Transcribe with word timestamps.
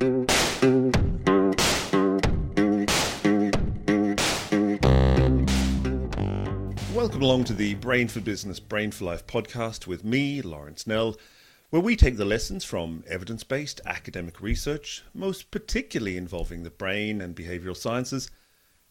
Welcome 0.00 0.30
along 7.20 7.44
to 7.44 7.52
the 7.52 7.74
Brain 7.74 8.08
for 8.08 8.20
Business, 8.20 8.60
Brain 8.60 8.92
for 8.92 9.04
Life 9.04 9.26
podcast 9.26 9.86
with 9.86 10.02
me, 10.02 10.40
Lawrence 10.40 10.86
Nell, 10.86 11.18
where 11.68 11.82
we 11.82 11.96
take 11.96 12.16
the 12.16 12.24
lessons 12.24 12.64
from 12.64 13.04
evidence 13.08 13.44
based 13.44 13.82
academic 13.84 14.40
research, 14.40 15.04
most 15.12 15.50
particularly 15.50 16.16
involving 16.16 16.62
the 16.62 16.70
brain 16.70 17.20
and 17.20 17.36
behavioral 17.36 17.76
sciences, 17.76 18.30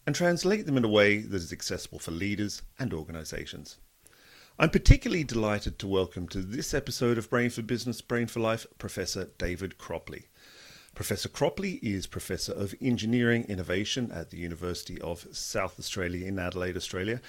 and 0.06 0.14
translate 0.14 0.64
them 0.64 0.76
in 0.76 0.84
a 0.84 0.88
way 0.88 1.18
that 1.18 1.38
is 1.38 1.52
accessible 1.52 1.98
for 1.98 2.12
leaders 2.12 2.62
and 2.78 2.94
organizations. 2.94 3.78
I'm 4.60 4.70
particularly 4.70 5.24
delighted 5.24 5.76
to 5.80 5.88
welcome 5.88 6.28
to 6.28 6.40
this 6.40 6.72
episode 6.72 7.18
of 7.18 7.28
Brain 7.28 7.50
for 7.50 7.62
Business, 7.62 8.00
Brain 8.00 8.28
for 8.28 8.38
Life 8.38 8.64
Professor 8.78 9.30
David 9.38 9.76
Cropley. 9.76 10.26
Professor 10.94 11.28
Cropley 11.28 11.78
is 11.82 12.06
Professor 12.06 12.52
of 12.52 12.74
Engineering 12.80 13.44
Innovation 13.44 14.10
at 14.12 14.30
the 14.30 14.36
University 14.36 15.00
of 15.00 15.26
South 15.32 15.78
Australia 15.78 16.26
in 16.26 16.38
Adelaide, 16.38 16.76
Australia, 16.76 17.22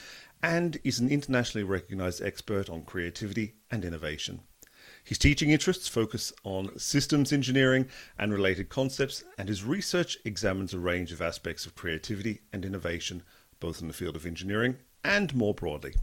and 0.44 0.80
is 0.84 1.00
an 1.00 1.10
internationally 1.10 1.64
recognised 1.64 2.22
expert 2.22 2.70
on 2.70 2.84
creativity 2.84 3.54
and 3.70 3.86
innovation. 3.86 4.42
His 5.04 5.18
teaching 5.18 5.52
interests 5.52 5.88
focus 5.88 6.34
on 6.44 6.78
systems 6.78 7.32
engineering 7.32 7.88
and 8.18 8.34
related 8.34 8.68
concepts, 8.68 9.24
and 9.38 9.48
his 9.48 9.64
research 9.64 10.18
examines 10.26 10.74
a 10.74 10.80
range 10.80 11.12
of 11.12 11.22
aspects 11.22 11.66
of 11.66 11.76
creativity 11.76 12.42
and 12.52 12.66
innovation, 12.66 13.24
both 13.60 13.82
in 13.82 13.88
the 13.88 13.94
field 13.94 14.16
of 14.16 14.26
engineering 14.26 14.78
and 15.04 15.34
more 15.34 15.54
broadly. 15.54 15.94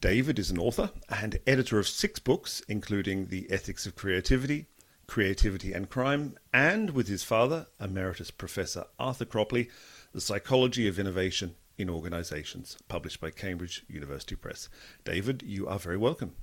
David 0.00 0.38
is 0.38 0.50
an 0.50 0.58
author 0.58 0.90
and 1.08 1.38
editor 1.46 1.78
of 1.78 1.88
six 1.88 2.18
books, 2.18 2.60
including 2.68 3.28
The 3.28 3.50
Ethics 3.50 3.86
of 3.86 3.94
Creativity, 3.94 4.66
Creativity 5.06 5.72
and 5.72 5.88
Crime, 5.88 6.36
and 6.52 6.90
with 6.90 7.08
his 7.08 7.22
father, 7.22 7.66
Emeritus 7.80 8.30
Professor 8.30 8.84
Arthur 8.98 9.24
Cropley, 9.24 9.68
The 10.12 10.20
Psychology 10.20 10.88
of 10.88 10.98
Innovation 10.98 11.54
in 11.78 11.88
Organizations, 11.88 12.76
published 12.88 13.20
by 13.20 13.30
Cambridge 13.30 13.84
University 13.88 14.34
Press. 14.34 14.68
David, 15.04 15.42
you 15.46 15.68
are 15.68 15.78
very 15.78 15.96
welcome. 15.96 16.34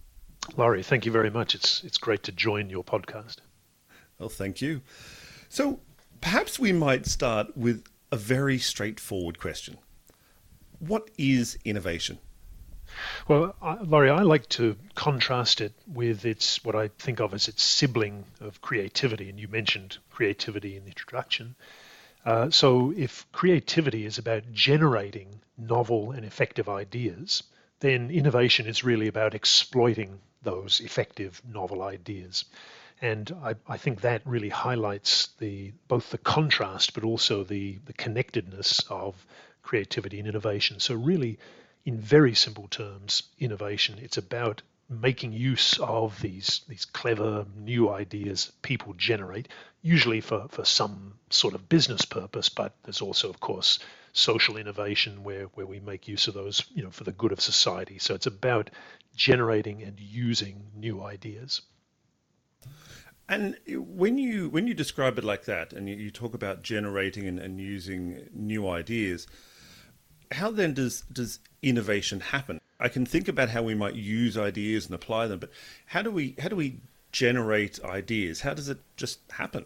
Laurie, 0.58 0.84
thank 0.84 1.06
you 1.06 1.12
very 1.12 1.30
much. 1.30 1.56
It's 1.56 1.84
it's 1.84 1.98
great 1.98 2.24
to 2.24 2.32
join 2.32 2.70
your 2.70 2.84
podcast. 2.84 3.38
Well, 4.20 4.30
thank 4.30 4.62
you. 4.62 4.82
So, 5.50 5.80
perhaps 6.22 6.60
we 6.60 6.72
might 6.72 7.06
start 7.06 7.56
with 7.58 7.84
a 8.12 8.18
very 8.18 8.58
straightforward 8.58 9.40
question. 9.40 9.78
What 10.80 11.10
is 11.18 11.58
innovation? 11.66 12.20
Well, 13.28 13.56
I, 13.62 13.76
Laurie, 13.82 14.10
I 14.10 14.22
like 14.22 14.48
to 14.50 14.76
contrast 14.96 15.62
it 15.62 15.74
with 15.88 16.26
its 16.26 16.64
what 16.64 16.76
I 16.76 16.90
think 17.00 17.20
of 17.20 17.34
as 17.34 17.48
its 17.48 17.64
sibling 17.64 18.26
of 18.42 18.62
creativity, 18.62 19.30
and 19.30 19.40
you 19.40 19.48
mentioned 19.48 19.98
creativity 20.12 20.76
in 20.76 20.84
the 20.84 20.90
introduction. 20.90 21.56
Uh, 22.26 22.50
so, 22.50 22.94
if 22.96 23.30
creativity 23.32 24.06
is 24.06 24.18
about 24.18 24.44
generating 24.54 25.42
novel 25.58 26.12
and 26.12 26.26
effective 26.26 26.70
ideas, 26.70 27.44
then 27.80 28.10
innovation 28.10 28.66
is 28.66 28.84
really 28.84 29.08
about 29.08 29.34
exploiting 29.34 30.20
those 30.42 30.80
effective 30.80 31.42
novel 31.46 31.82
ideas. 31.82 32.46
And 33.02 33.30
I, 33.44 33.56
I, 33.68 33.78
think 33.78 34.02
that 34.02 34.22
really 34.26 34.50
highlights 34.50 35.28
the 35.40 35.74
both 35.90 36.10
the 36.12 36.18
contrast 36.18 36.94
but 36.94 37.04
also 37.04 37.44
the, 37.44 37.80
the 37.86 37.94
connectedness 37.94 38.80
of 38.90 39.26
creativity 39.64 40.20
and 40.20 40.28
innovation. 40.28 40.80
So 40.80 40.96
really 40.96 41.40
in 41.86 41.98
very 42.00 42.34
simple 42.34 42.68
terms, 42.68 43.24
innovation. 43.40 44.00
It's 44.02 44.18
about 44.18 44.62
making 44.90 45.34
use 45.34 45.80
of 45.80 46.20
these 46.22 46.62
these 46.68 46.86
clever 46.86 47.46
new 47.56 47.90
ideas 47.90 48.52
people 48.62 48.94
generate, 48.94 49.48
usually 49.82 50.22
for, 50.22 50.48
for 50.50 50.66
some 50.66 51.14
sort 51.30 51.56
of 51.56 51.70
business 51.70 52.06
purpose, 52.06 52.50
but 52.50 52.76
there's 52.84 53.02
also, 53.02 53.30
of 53.30 53.40
course, 53.40 53.80
social 54.14 54.58
innovation 54.58 55.24
where, 55.24 55.46
where 55.56 55.66
we 55.66 55.80
make 55.80 56.08
use 56.08 56.28
of 56.28 56.34
those, 56.34 56.64
you 56.74 56.84
know, 56.84 56.92
for 56.92 57.04
the 57.04 57.12
good 57.12 57.32
of 57.32 57.42
society. 57.42 57.98
So 58.00 58.14
it's 58.14 58.28
about 58.28 58.70
generating 59.16 59.82
and 59.82 60.00
using 60.00 60.68
new 60.76 61.04
ideas. 61.04 61.62
And 63.30 63.58
when 63.68 64.18
you 64.18 64.50
when 64.50 64.68
you 64.68 64.74
describe 64.74 65.18
it 65.18 65.24
like 65.24 65.46
that, 65.46 65.74
and 65.74 65.90
you, 65.90 65.96
you 65.96 66.12
talk 66.12 66.34
about 66.34 66.62
generating 66.62 67.26
and, 67.28 67.40
and 67.40 67.60
using 67.60 68.30
new 68.34 68.68
ideas, 68.68 69.28
how 70.34 70.52
then 70.52 70.74
does 70.74 71.02
does 71.12 71.40
innovation 71.62 72.20
happen? 72.20 72.60
I 72.80 72.90
can 72.90 73.06
think 73.06 73.28
about 73.28 73.50
how 73.50 73.64
we 73.64 73.76
might 73.76 73.96
use 73.96 74.38
ideas 74.38 74.86
and 74.86 74.96
apply 74.96 75.28
them, 75.28 75.40
but 75.40 75.52
how 75.86 76.02
do 76.02 76.12
we 76.12 76.36
how 76.40 76.50
do 76.50 76.56
we 76.56 76.80
generate 77.12 77.84
ideas? 77.84 78.42
How 78.42 78.54
does 78.54 78.70
it 78.70 78.80
just 78.98 79.20
happen? 79.32 79.66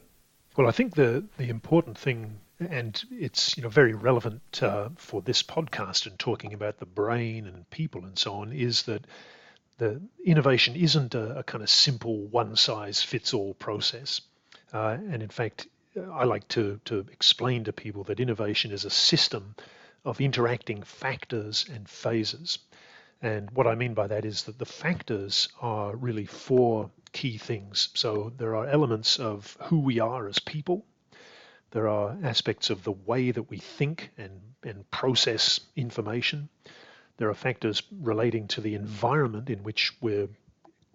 Well, 0.55 0.67
I 0.67 0.71
think 0.71 0.95
the 0.95 1.23
the 1.37 1.49
important 1.49 1.97
thing, 1.97 2.39
and 2.59 3.01
it's 3.11 3.57
you 3.57 3.63
know 3.63 3.69
very 3.69 3.93
relevant 3.93 4.61
uh, 4.61 4.89
for 4.97 5.21
this 5.21 5.41
podcast 5.41 6.05
and 6.05 6.19
talking 6.19 6.53
about 6.53 6.77
the 6.77 6.85
brain 6.85 7.47
and 7.47 7.69
people 7.69 8.03
and 8.03 8.17
so 8.17 8.35
on, 8.35 8.53
is 8.53 8.83
that 8.83 9.05
the 9.77 10.01
innovation 10.25 10.75
isn't 10.75 11.15
a, 11.15 11.39
a 11.39 11.43
kind 11.43 11.63
of 11.63 11.69
simple 11.69 12.25
one 12.25 12.55
size 12.55 13.01
fits 13.01 13.33
all 13.33 13.53
process, 13.53 14.21
uh, 14.73 14.97
and 15.11 15.23
in 15.23 15.29
fact, 15.29 15.67
I 16.11 16.25
like 16.25 16.47
to 16.49 16.79
to 16.85 17.05
explain 17.11 17.63
to 17.65 17.73
people 17.73 18.03
that 18.05 18.19
innovation 18.19 18.71
is 18.71 18.85
a 18.85 18.89
system 18.89 19.55
of 20.05 20.21
interacting 20.21 20.83
factors 20.83 21.65
and 21.73 21.87
phases. 21.87 22.59
And 23.21 23.49
what 23.51 23.67
I 23.67 23.75
mean 23.75 23.93
by 23.93 24.07
that 24.07 24.25
is 24.25 24.43
that 24.43 24.59
the 24.59 24.65
factors 24.65 25.49
are 25.61 25.95
really 25.95 26.25
four 26.25 26.91
key 27.13 27.37
things. 27.37 27.89
So 27.93 28.31
there 28.37 28.55
are 28.55 28.67
elements 28.67 29.19
of 29.19 29.57
who 29.63 29.79
we 29.79 29.99
are 29.99 30.27
as 30.27 30.39
people, 30.39 30.85
there 31.71 31.87
are 31.87 32.17
aspects 32.23 32.69
of 32.69 32.83
the 32.83 32.91
way 32.91 33.31
that 33.31 33.49
we 33.49 33.57
think 33.57 34.11
and, 34.17 34.39
and 34.63 34.89
process 34.91 35.59
information, 35.75 36.49
there 37.17 37.29
are 37.29 37.33
factors 37.33 37.81
relating 37.99 38.47
to 38.49 38.61
the 38.61 38.75
environment 38.75 39.49
in 39.49 39.63
which 39.63 39.93
we're 40.01 40.29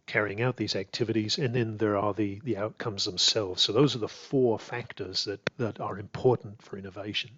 carrying 0.07 0.43
out 0.43 0.57
these 0.57 0.77
activities, 0.77 1.39
and 1.39 1.55
then 1.55 1.77
there 1.77 1.97
are 1.97 2.15
the, 2.15 2.41
the 2.45 2.57
outcomes 2.57 3.05
themselves. 3.05 3.63
So 3.63 3.73
those 3.73 3.95
are 3.95 4.01
the 4.01 4.09
four 4.09 4.59
factors 4.59 5.25
that, 5.25 5.41
that 5.59 5.81
are 5.81 5.99
important 5.99 6.63
for 6.63 6.77
innovation. 6.77 7.31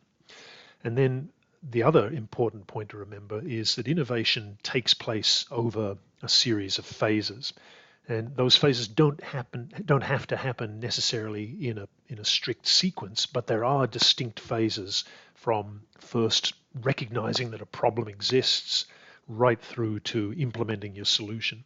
And 0.83 0.97
then 0.97 1.31
the 1.71 1.83
other 1.83 2.09
important 2.09 2.67
point 2.67 2.91
to 2.91 2.99
remember 2.99 3.41
is 3.45 3.77
that 3.77 3.89
innovation 3.89 4.59
takes 4.63 4.95
place 4.95 5.47
over 5.51 5.97
a 6.23 6.29
series 6.29 6.79
of 6.79 6.85
phases. 6.85 7.53
And 8.07 8.37
those 8.37 8.55
phases 8.55 8.87
don't 8.87 9.23
happen 9.23 9.73
don't 9.85 10.03
have 10.03 10.27
to 10.27 10.37
happen 10.37 10.79
necessarily 10.79 11.45
in 11.69 11.79
a 11.79 11.89
in 12.09 12.19
a 12.19 12.25
strict 12.25 12.67
sequence, 12.67 13.25
but 13.25 13.47
there 13.47 13.65
are 13.65 13.87
distinct 13.87 14.41
phases 14.41 15.05
from 15.35 15.83
first 15.99 16.53
recognizing 16.83 17.51
that 17.53 17.63
a 17.63 17.67
problem 17.67 18.09
exists 18.09 18.87
right 19.27 19.61
through 19.61 20.01
to 20.01 20.35
implementing 20.37 20.95
your 20.95 21.07
solution. 21.07 21.65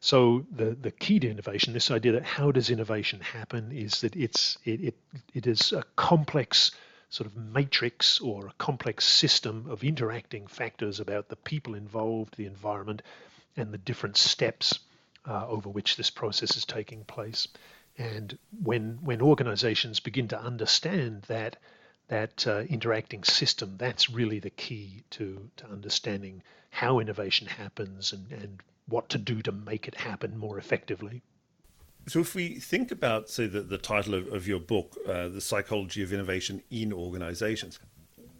So 0.00 0.46
the, 0.50 0.70
the 0.70 0.90
key 0.90 1.20
to 1.20 1.30
innovation, 1.30 1.74
this 1.74 1.90
idea 1.90 2.12
that 2.12 2.24
how 2.24 2.52
does 2.52 2.70
innovation 2.70 3.20
happen, 3.20 3.70
is 3.70 4.00
that 4.00 4.16
it's 4.16 4.56
it, 4.64 4.80
it, 4.80 4.96
it 5.34 5.46
is 5.46 5.72
a 5.72 5.84
complex 5.96 6.70
sort 7.10 7.26
of 7.26 7.36
matrix 7.36 8.20
or 8.20 8.46
a 8.46 8.52
complex 8.56 9.04
system 9.04 9.66
of 9.68 9.84
interacting 9.84 10.46
factors 10.46 11.00
about 11.00 11.28
the 11.28 11.36
people 11.36 11.74
involved, 11.74 12.36
the 12.36 12.46
environment, 12.46 13.02
and 13.56 13.72
the 13.72 13.78
different 13.78 14.16
steps 14.16 14.78
uh, 15.26 15.46
over 15.48 15.68
which 15.68 15.96
this 15.96 16.10
process 16.10 16.56
is 16.56 16.64
taking 16.64 17.04
place. 17.04 17.48
And 17.98 18.38
when 18.62 18.98
when 19.02 19.20
organizations 19.20 20.00
begin 20.00 20.28
to 20.28 20.40
understand 20.40 21.22
that 21.22 21.56
that 22.08 22.46
uh, 22.46 22.60
interacting 22.68 23.22
system, 23.22 23.76
that's 23.76 24.10
really 24.10 24.40
the 24.40 24.50
key 24.50 25.04
to, 25.10 25.48
to 25.56 25.66
understanding 25.66 26.42
how 26.70 26.98
innovation 26.98 27.46
happens 27.46 28.12
and, 28.12 28.32
and 28.32 28.60
what 28.88 29.08
to 29.10 29.18
do 29.18 29.40
to 29.42 29.52
make 29.52 29.86
it 29.86 29.94
happen 29.94 30.36
more 30.36 30.58
effectively. 30.58 31.22
So, 32.10 32.18
if 32.18 32.34
we 32.34 32.56
think 32.56 32.90
about, 32.90 33.30
say, 33.30 33.46
the, 33.46 33.60
the 33.60 33.78
title 33.78 34.14
of, 34.14 34.32
of 34.32 34.48
your 34.48 34.58
book, 34.58 34.96
uh, 35.06 35.28
The 35.28 35.40
Psychology 35.40 36.02
of 36.02 36.12
Innovation 36.12 36.60
in 36.68 36.92
Organizations, 36.92 37.78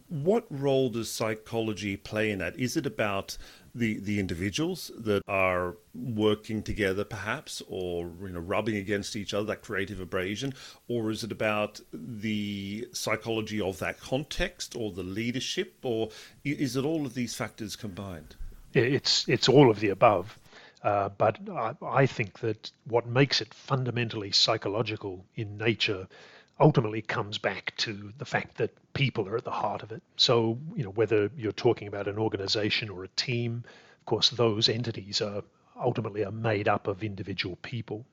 what 0.09 0.45
role 0.49 0.89
does 0.89 1.09
psychology 1.09 1.95
play 1.95 2.31
in 2.31 2.39
that? 2.39 2.59
Is 2.59 2.75
it 2.75 2.85
about 2.85 3.37
the, 3.73 3.97
the 3.99 4.19
individuals 4.19 4.91
that 4.97 5.23
are 5.25 5.77
working 5.95 6.63
together, 6.63 7.05
perhaps, 7.05 7.63
or 7.69 8.11
you 8.21 8.33
know, 8.33 8.41
rubbing 8.41 8.75
against 8.75 9.15
each 9.15 9.33
other, 9.33 9.45
that 9.45 9.61
creative 9.61 10.01
abrasion, 10.01 10.53
or 10.89 11.09
is 11.09 11.23
it 11.23 11.31
about 11.31 11.79
the 11.93 12.89
psychology 12.91 13.61
of 13.61 13.79
that 13.79 14.01
context, 14.01 14.75
or 14.75 14.91
the 14.91 15.01
leadership, 15.01 15.75
or 15.83 16.09
is 16.43 16.75
it 16.75 16.83
all 16.83 17.05
of 17.05 17.13
these 17.13 17.35
factors 17.35 17.77
combined? 17.77 18.35
It's 18.73 19.29
it's 19.29 19.47
all 19.47 19.71
of 19.71 19.79
the 19.79 19.89
above. 19.89 20.37
Uh, 20.83 21.09
but 21.09 21.37
I, 21.49 21.75
I, 21.85 22.05
think 22.07 22.39
that 22.39 22.71
what 22.85 23.05
makes 23.05 23.39
it 23.39 23.53
fundamentally 23.53 24.31
psychological 24.31 25.23
in 25.35 25.57
nature 25.57 26.07
ultimately 26.59 27.03
comes 27.03 27.37
back 27.37 27.73
to 27.77 28.11
the 28.17 28.25
fact 28.25 28.57
that 28.57 28.71
people 28.93 29.27
are 29.27 29.37
at 29.37 29.43
the 29.43 29.51
heart 29.51 29.83
of 29.83 29.91
it. 29.91 30.01
So, 30.15 30.57
you 30.75 30.83
know, 30.83 30.89
whether 30.89 31.29
you're 31.37 31.51
talking 31.51 31.87
about 31.87 32.07
an 32.07 32.17
organization 32.17 32.89
or 32.89 33.03
a 33.03 33.09
team, 33.09 33.63
of 33.99 34.05
course, 34.05 34.29
those 34.31 34.69
entities 34.69 35.21
are 35.21 35.43
ultimately 35.79 36.25
are 36.25 36.31
made 36.31 36.67
up 36.67 36.87
of 36.87 37.03
individual 37.03 37.57
people. 37.57 38.05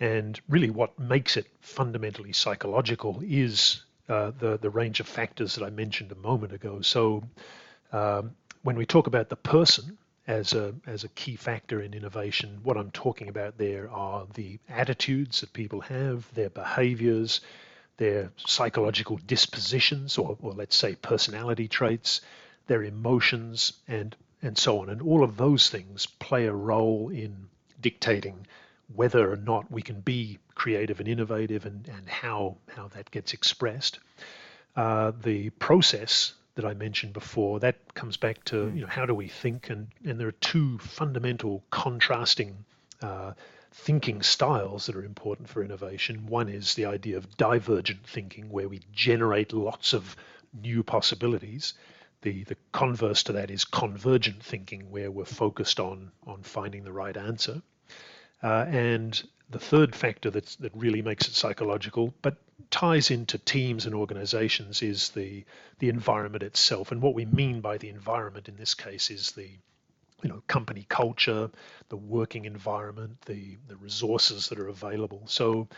And 0.00 0.40
really, 0.48 0.70
what 0.70 0.96
makes 0.98 1.36
it 1.36 1.46
fundamentally 1.60 2.32
psychological 2.32 3.20
is 3.26 3.82
uh, 4.08 4.30
the 4.38 4.56
the 4.56 4.70
range 4.70 5.00
of 5.00 5.08
factors 5.08 5.56
that 5.56 5.64
I 5.64 5.70
mentioned 5.70 6.12
a 6.12 6.16
moment 6.16 6.52
ago. 6.52 6.80
So, 6.82 7.24
um, 7.92 8.36
when 8.62 8.76
we 8.76 8.86
talk 8.86 9.08
about 9.08 9.28
the 9.28 9.36
person 9.36 9.98
as 10.28 10.52
a 10.52 10.74
as 10.86 11.02
a 11.02 11.08
key 11.08 11.34
factor 11.34 11.80
in 11.82 11.94
innovation, 11.94 12.60
what 12.62 12.76
I'm 12.76 12.90
talking 12.92 13.28
about 13.28 13.58
there 13.58 13.90
are 13.90 14.26
the 14.34 14.60
attitudes 14.68 15.40
that 15.40 15.52
people 15.52 15.80
have, 15.80 16.32
their 16.34 16.50
behaviors, 16.50 17.40
their 17.96 18.30
psychological 18.36 19.18
dispositions, 19.26 20.18
or, 20.18 20.36
or 20.40 20.52
let's 20.52 20.76
say 20.76 20.94
personality 20.94 21.66
traits, 21.66 22.20
their 22.68 22.84
emotions, 22.84 23.72
and 23.88 24.14
and 24.42 24.56
so 24.56 24.80
on. 24.80 24.90
And 24.90 25.02
all 25.02 25.24
of 25.24 25.36
those 25.36 25.70
things 25.70 26.06
play 26.06 26.46
a 26.46 26.52
role 26.52 27.08
in 27.08 27.48
dictating 27.80 28.46
whether 28.94 29.30
or 29.30 29.36
not 29.36 29.70
we 29.70 29.82
can 29.82 30.00
be 30.00 30.38
creative 30.54 31.00
and 31.00 31.08
innovative 31.08 31.66
and, 31.66 31.88
and 31.88 32.08
how, 32.08 32.56
how 32.74 32.88
that 32.88 33.10
gets 33.10 33.32
expressed. 33.32 33.98
Uh, 34.76 35.12
the 35.22 35.50
process 35.50 36.34
that 36.58 36.66
I 36.66 36.74
mentioned 36.74 37.12
before, 37.12 37.60
that 37.60 37.94
comes 37.94 38.16
back 38.16 38.42
to 38.46 38.72
you 38.74 38.80
know, 38.80 38.88
how 38.88 39.06
do 39.06 39.14
we 39.14 39.28
think? 39.28 39.70
And, 39.70 39.86
and 40.04 40.18
there 40.18 40.26
are 40.26 40.32
two 40.32 40.76
fundamental 40.78 41.62
contrasting 41.70 42.64
uh, 43.00 43.34
thinking 43.70 44.22
styles 44.22 44.86
that 44.86 44.96
are 44.96 45.04
important 45.04 45.48
for 45.48 45.62
innovation. 45.62 46.26
One 46.26 46.48
is 46.48 46.74
the 46.74 46.86
idea 46.86 47.16
of 47.16 47.36
divergent 47.36 48.04
thinking, 48.04 48.50
where 48.50 48.68
we 48.68 48.80
generate 48.92 49.52
lots 49.52 49.92
of 49.92 50.16
new 50.52 50.82
possibilities. 50.82 51.74
The, 52.22 52.42
the 52.42 52.56
converse 52.72 53.22
to 53.24 53.32
that 53.34 53.52
is 53.52 53.64
convergent 53.64 54.42
thinking, 54.42 54.90
where 54.90 55.12
we're 55.12 55.26
focused 55.26 55.78
on, 55.78 56.10
on 56.26 56.42
finding 56.42 56.82
the 56.82 56.90
right 56.90 57.16
answer. 57.16 57.62
Uh, 58.42 58.66
and 58.68 59.22
the 59.48 59.60
third 59.60 59.94
factor 59.94 60.30
that's, 60.30 60.56
that 60.56 60.72
really 60.74 61.02
makes 61.02 61.28
it 61.28 61.34
psychological, 61.34 62.12
but 62.20 62.36
ties 62.70 63.10
into 63.10 63.38
teams 63.38 63.86
and 63.86 63.94
organizations, 63.94 64.82
is 64.82 65.10
the, 65.10 65.44
the 65.78 65.88
environment 65.88 66.42
itself. 66.42 66.92
And 66.92 67.00
what 67.00 67.14
we 67.14 67.24
mean 67.24 67.60
by 67.60 67.78
the 67.78 67.88
environment 67.88 68.48
in 68.48 68.56
this 68.56 68.74
case 68.74 69.10
is 69.10 69.32
the 69.32 69.48
you 70.22 70.28
know, 70.28 70.42
company 70.48 70.84
culture, 70.88 71.50
the 71.88 71.96
working 71.96 72.44
environment, 72.44 73.20
the, 73.26 73.56
the 73.68 73.76
resources 73.76 74.48
that 74.48 74.58
are 74.58 74.68
available. 74.68 75.22
So, 75.26 75.68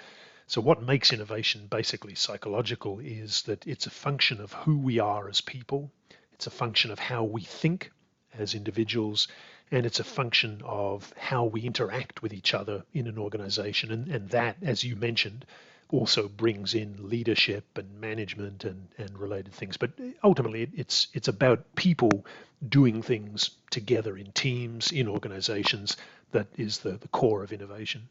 so 0.47 0.61
what 0.61 0.83
makes 0.83 1.13
innovation 1.13 1.67
basically 1.69 2.15
psychological 2.15 2.99
is 3.01 3.43
that 3.43 3.67
it's 3.67 3.87
a 3.87 3.91
function 3.91 4.41
of 4.41 4.53
who 4.53 4.79
we 4.79 4.99
are 4.99 5.29
as 5.29 5.41
people, 5.41 5.93
it's 6.33 6.47
a 6.47 6.51
function 6.51 6.91
of 6.91 6.99
how 6.99 7.25
we 7.25 7.43
think 7.43 7.93
as 8.39 8.55
individuals, 8.55 9.29
and 9.71 9.87
it's 9.87 10.01
a 10.01 10.05
function 10.05 10.63
of 10.65 11.13
how 11.17 11.45
we 11.45 11.61
interact 11.61 12.23
with 12.23 12.33
each 12.33 12.55
other 12.55 12.85
in 12.93 13.07
an 13.07 13.19
organization. 13.19 13.93
And, 13.93 14.09
and 14.09 14.29
that, 14.31 14.57
as 14.63 14.83
you 14.83 14.97
mentioned, 14.97 15.45
also 15.93 16.29
brings 16.29 16.75
in 16.75 16.97
leadership 17.09 17.65
and 17.77 18.01
management 18.01 18.65
and, 18.65 18.89
and 18.99 19.19
related 19.19 19.53
things. 19.53 19.77
But 19.77 19.91
ultimately, 20.23 20.69
it's 20.75 21.09
it's 21.15 21.29
about 21.29 21.75
people 21.77 22.25
doing 22.69 23.03
things 23.03 23.51
together 23.71 24.17
in 24.17 24.33
teams, 24.33 24.93
in 24.93 25.09
organizations. 25.09 25.97
That 26.33 26.47
is 26.57 26.79
the, 26.79 26.93
the 26.93 27.09
core 27.09 27.43
of 27.43 27.53
innovation. 27.53 28.09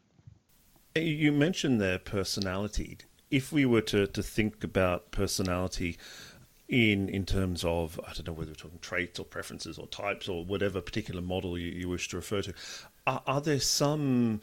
You 0.94 1.32
mentioned 1.32 1.80
their 1.80 1.98
personality. 1.98 2.98
If 3.30 3.52
we 3.52 3.64
were 3.64 3.82
to, 3.82 4.08
to 4.08 4.22
think 4.22 4.64
about 4.64 5.12
personality 5.12 5.96
in 6.68 7.08
in 7.08 7.26
terms 7.26 7.64
of 7.64 7.98
I 8.06 8.12
don't 8.12 8.28
know 8.28 8.32
whether 8.32 8.50
we're 8.50 8.54
talking 8.54 8.78
traits 8.80 9.18
or 9.18 9.24
preferences 9.24 9.78
or 9.78 9.86
types 9.88 10.28
or 10.28 10.44
whatever 10.44 10.80
particular 10.80 11.20
model 11.20 11.58
you, 11.58 11.70
you 11.70 11.88
wish 11.88 12.08
to 12.08 12.16
refer 12.16 12.42
to, 12.42 12.54
are, 13.06 13.22
are 13.26 13.40
there 13.40 13.60
some 13.60 14.40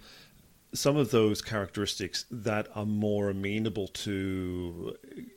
some 0.73 0.97
of 0.97 1.11
those 1.11 1.41
characteristics 1.41 2.25
that 2.29 2.67
are 2.75 2.85
more 2.85 3.29
amenable 3.29 3.87
to 3.87 4.95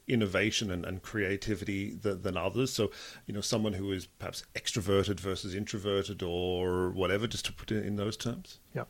innovation 0.09 0.71
and, 0.71 0.85
and 0.85 1.03
creativity 1.03 1.95
than, 1.95 2.23
than, 2.23 2.37
others. 2.37 2.73
So, 2.73 2.91
you 3.27 3.35
know, 3.35 3.41
someone 3.41 3.73
who 3.73 3.93
is 3.93 4.07
perhaps 4.07 4.45
extroverted 4.55 5.21
versus 5.21 5.55
introverted 5.55 6.23
or 6.23 6.91
whatever, 6.91 7.27
just 7.27 7.45
to 7.47 7.53
put 7.53 7.71
it 7.71 7.87
in 7.87 7.97
those 7.97 8.17
terms. 8.17 8.59
Yeah, 8.75 8.85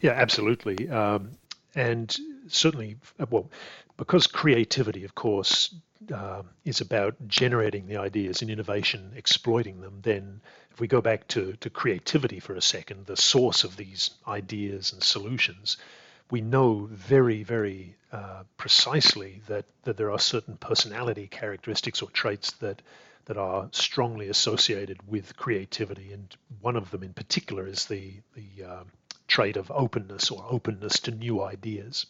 yeah, 0.00 0.12
absolutely. 0.12 0.88
Um, 0.88 1.32
and 1.74 2.16
certainly, 2.48 2.96
well, 3.30 3.50
because 3.96 4.26
creativity, 4.26 5.04
of 5.04 5.14
course, 5.14 5.74
uh, 6.12 6.42
is 6.64 6.80
about 6.80 7.14
generating 7.28 7.86
the 7.86 7.96
ideas 7.96 8.42
and 8.42 8.50
innovation, 8.50 9.12
exploiting 9.16 9.80
them, 9.80 10.00
then 10.02 10.40
if 10.70 10.80
we 10.80 10.86
go 10.86 11.00
back 11.00 11.26
to, 11.28 11.54
to 11.60 11.70
creativity 11.70 12.40
for 12.40 12.54
a 12.54 12.60
second, 12.62 13.06
the 13.06 13.16
source 13.16 13.64
of 13.64 13.76
these 13.76 14.10
ideas 14.26 14.92
and 14.92 15.02
solutions, 15.02 15.76
we 16.30 16.40
know 16.40 16.88
very, 16.90 17.42
very 17.42 17.94
uh, 18.12 18.42
precisely 18.56 19.40
that, 19.46 19.64
that 19.84 19.96
there 19.96 20.10
are 20.10 20.18
certain 20.18 20.56
personality 20.56 21.28
characteristics 21.28 22.02
or 22.02 22.10
traits 22.10 22.52
that 22.52 22.82
that 23.26 23.36
are 23.38 23.68
strongly 23.72 24.28
associated 24.28 24.98
with 25.08 25.36
creativity, 25.36 26.12
and 26.12 26.36
one 26.60 26.76
of 26.76 26.90
them 26.90 27.02
in 27.02 27.12
particular 27.12 27.66
is 27.66 27.86
the 27.86 28.12
the 28.34 28.64
uh, 28.64 28.84
trait 29.28 29.56
of 29.56 29.70
openness 29.70 30.30
or 30.30 30.44
openness 30.50 31.00
to 31.00 31.10
new 31.10 31.42
ideas. 31.42 32.06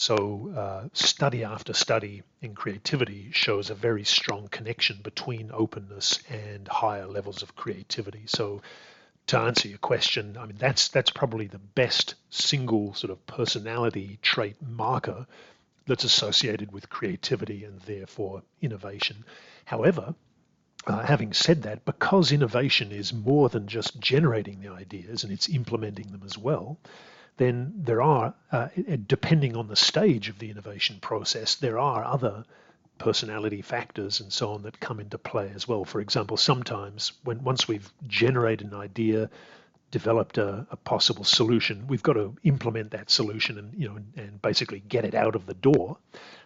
So, 0.00 0.50
uh, 0.56 0.88
study 0.94 1.44
after 1.44 1.74
study 1.74 2.22
in 2.40 2.54
creativity 2.54 3.32
shows 3.32 3.68
a 3.68 3.74
very 3.74 4.02
strong 4.04 4.48
connection 4.48 5.00
between 5.02 5.50
openness 5.52 6.20
and 6.30 6.66
higher 6.66 7.06
levels 7.06 7.42
of 7.42 7.54
creativity. 7.54 8.22
So, 8.24 8.62
to 9.26 9.38
answer 9.38 9.68
your 9.68 9.76
question, 9.76 10.38
I 10.38 10.46
mean 10.46 10.56
that's 10.56 10.88
that's 10.88 11.10
probably 11.10 11.48
the 11.48 11.58
best 11.58 12.14
single 12.30 12.94
sort 12.94 13.10
of 13.10 13.26
personality 13.26 14.18
trait 14.22 14.56
marker 14.62 15.26
that's 15.84 16.04
associated 16.04 16.72
with 16.72 16.88
creativity 16.88 17.64
and 17.64 17.78
therefore 17.82 18.42
innovation. 18.62 19.22
However, 19.66 20.14
uh, 20.86 21.04
having 21.04 21.34
said 21.34 21.64
that, 21.64 21.84
because 21.84 22.32
innovation 22.32 22.90
is 22.90 23.12
more 23.12 23.50
than 23.50 23.68
just 23.68 24.00
generating 24.00 24.62
the 24.62 24.72
ideas 24.72 25.24
and 25.24 25.30
it's 25.30 25.50
implementing 25.50 26.10
them 26.10 26.22
as 26.24 26.38
well, 26.38 26.78
then 27.40 27.72
there 27.74 28.02
are, 28.02 28.34
uh, 28.52 28.68
depending 29.06 29.56
on 29.56 29.66
the 29.66 29.74
stage 29.74 30.28
of 30.28 30.38
the 30.38 30.50
innovation 30.50 30.98
process, 31.00 31.54
there 31.54 31.78
are 31.78 32.04
other 32.04 32.44
personality 32.98 33.62
factors 33.62 34.20
and 34.20 34.30
so 34.30 34.52
on 34.52 34.62
that 34.64 34.78
come 34.78 35.00
into 35.00 35.16
play 35.16 35.50
as 35.54 35.66
well. 35.66 35.86
For 35.86 36.02
example, 36.02 36.36
sometimes 36.36 37.12
when 37.24 37.42
once 37.42 37.66
we've 37.66 37.90
generated 38.06 38.70
an 38.70 38.74
idea, 38.78 39.30
developed 39.90 40.36
a, 40.36 40.66
a 40.70 40.76
possible 40.76 41.24
solution, 41.24 41.86
we've 41.86 42.02
got 42.02 42.12
to 42.12 42.36
implement 42.42 42.90
that 42.90 43.08
solution 43.08 43.56
and 43.56 43.72
you 43.74 43.88
know 43.88 43.96
and, 43.96 44.42
basically 44.42 44.82
get 44.86 45.06
it 45.06 45.14
out 45.14 45.34
of 45.34 45.46
the 45.46 45.54
door. 45.54 45.96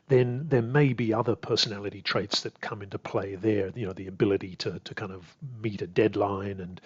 Then 0.06 0.46
there 0.48 0.62
may 0.62 0.92
be 0.92 1.12
other 1.12 1.34
personality 1.34 2.02
traits 2.02 2.42
that 2.42 2.60
come 2.60 2.82
into 2.82 3.00
play 3.00 3.34
there. 3.34 3.72
You 3.74 3.86
know, 3.86 3.92
the 3.92 4.06
ability 4.06 4.54
to 4.56 4.78
to 4.78 4.94
kind 4.94 5.10
of 5.10 5.22
meet 5.60 5.82
a 5.82 5.88
deadline 5.88 6.60
and 6.60 6.80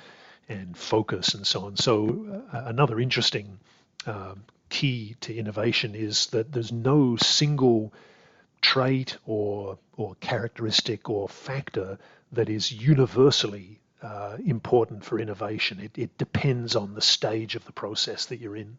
and 0.49 0.79
focus 0.79 1.35
and 1.35 1.47
so 1.47 1.67
on. 1.67 1.77
So 1.77 2.43
uh, 2.55 2.63
another 2.65 2.99
interesting 2.99 3.59
um, 4.07 4.45
key 4.69 5.17
to 5.21 5.35
innovation 5.35 5.95
is 5.95 6.27
that 6.29 6.53
there's 6.53 6.73
no 6.73 7.17
single 7.17 7.93
trait 8.61 9.17
or 9.27 9.79
or 9.97 10.15
characteristic 10.17 11.09
or 11.09 11.29
factor 11.29 11.99
that 12.33 12.49
is 12.49 12.71
universally 12.71 13.81
uh, 14.03 14.37
important 14.45 15.05
for 15.05 15.19
innovation. 15.19 15.81
It, 15.81 15.99
it 15.99 16.19
depends 16.19 16.77
on 16.77 16.95
the 16.95 17.01
stage 17.01 17.57
of 17.57 17.65
the 17.65 17.73
process 17.73 18.27
that 18.27 18.39
you're 18.39 18.57
in. 18.57 18.79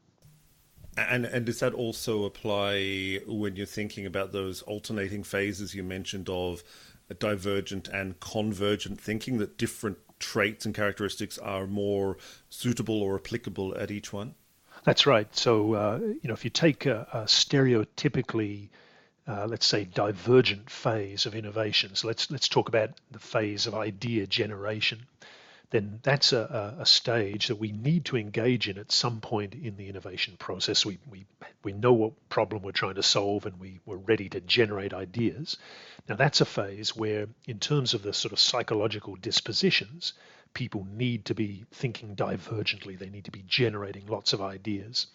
And 0.98 1.26
and 1.26 1.46
does 1.46 1.60
that 1.60 1.74
also 1.74 2.26
apply 2.26 3.20
when 3.26 3.56
you're 3.56 3.66
thinking 3.66 4.06
about 4.06 4.32
those 4.32 4.62
alternating 4.64 5.24
phases 5.24 5.74
you 5.74 5.84
mentioned 5.84 6.30
of 6.30 6.64
divergent 7.18 7.88
and 7.88 8.20
convergent 8.20 9.02
thinking 9.02 9.40
that 9.40 9.58
different 9.58 9.98
traits 10.20 10.66
and 10.66 10.76
characteristics 10.76 11.38
are 11.38 11.66
more 11.66 12.18
suitable 12.50 13.02
or 13.02 13.16
applicable 13.16 13.76
at 13.78 13.90
each 13.90 14.14
one? 14.14 14.36
That's 14.84 15.06
right. 15.06 15.34
So, 15.36 15.74
uh, 15.74 16.00
you 16.02 16.28
know, 16.28 16.34
if 16.34 16.44
you 16.44 16.50
take 16.50 16.86
a, 16.86 17.08
a 17.14 17.18
stereotypically, 17.24 18.70
uh, 19.28 19.46
let's 19.48 19.66
say, 19.66 19.86
divergent 19.86 20.70
phase 20.70 21.26
of 21.26 21.36
innovation, 21.36 21.96
so 21.96 22.08
let's 22.08 22.32
let's 22.32 22.48
talk 22.48 22.70
about 22.70 22.92
the 23.12 23.20
phase 23.20 23.68
of 23.68 23.76
idea 23.76 24.26
generation. 24.26 25.06
Then 25.72 26.00
that's 26.02 26.34
a, 26.34 26.78
a 26.80 26.86
stage 26.86 27.48
that 27.48 27.58
we 27.58 27.72
need 27.72 28.06
to 28.06 28.18
engage 28.18 28.68
in 28.68 28.80
at 28.80 28.92
some 28.92 29.22
point 29.22 29.54
in 29.54 29.78
the 29.78 29.88
innovation 29.88 30.36
process. 30.40 30.84
We, 30.84 30.98
we, 31.08 31.26
we 31.64 31.74
know 31.74 31.94
what 31.94 32.14
problem 32.30 32.64
we're 32.64 32.72
trying 32.72 32.96
to 32.96 33.04
solve 33.04 33.46
and 33.46 33.60
we, 33.60 33.80
we're 33.86 33.98
ready 33.98 34.30
to 34.30 34.42
generate 34.42 34.96
ideas. 34.96 35.58
Now, 36.08 36.16
that's 36.16 36.42
a 36.42 36.46
phase 36.46 36.96
where, 36.96 37.28
in 37.48 37.60
terms 37.60 37.94
of 37.94 38.02
the 38.02 38.14
sort 38.14 38.32
of 38.32 38.40
psychological 38.40 39.16
dispositions, 39.16 40.14
people 40.54 40.88
need 40.92 41.26
to 41.26 41.36
be 41.36 41.66
thinking 41.72 42.16
divergently. 42.16 42.98
They 42.98 43.10
need 43.10 43.26
to 43.26 43.32
be 43.32 43.44
generating 43.48 44.08
lots 44.08 44.34
of 44.34 44.42
ideas. 44.42 45.08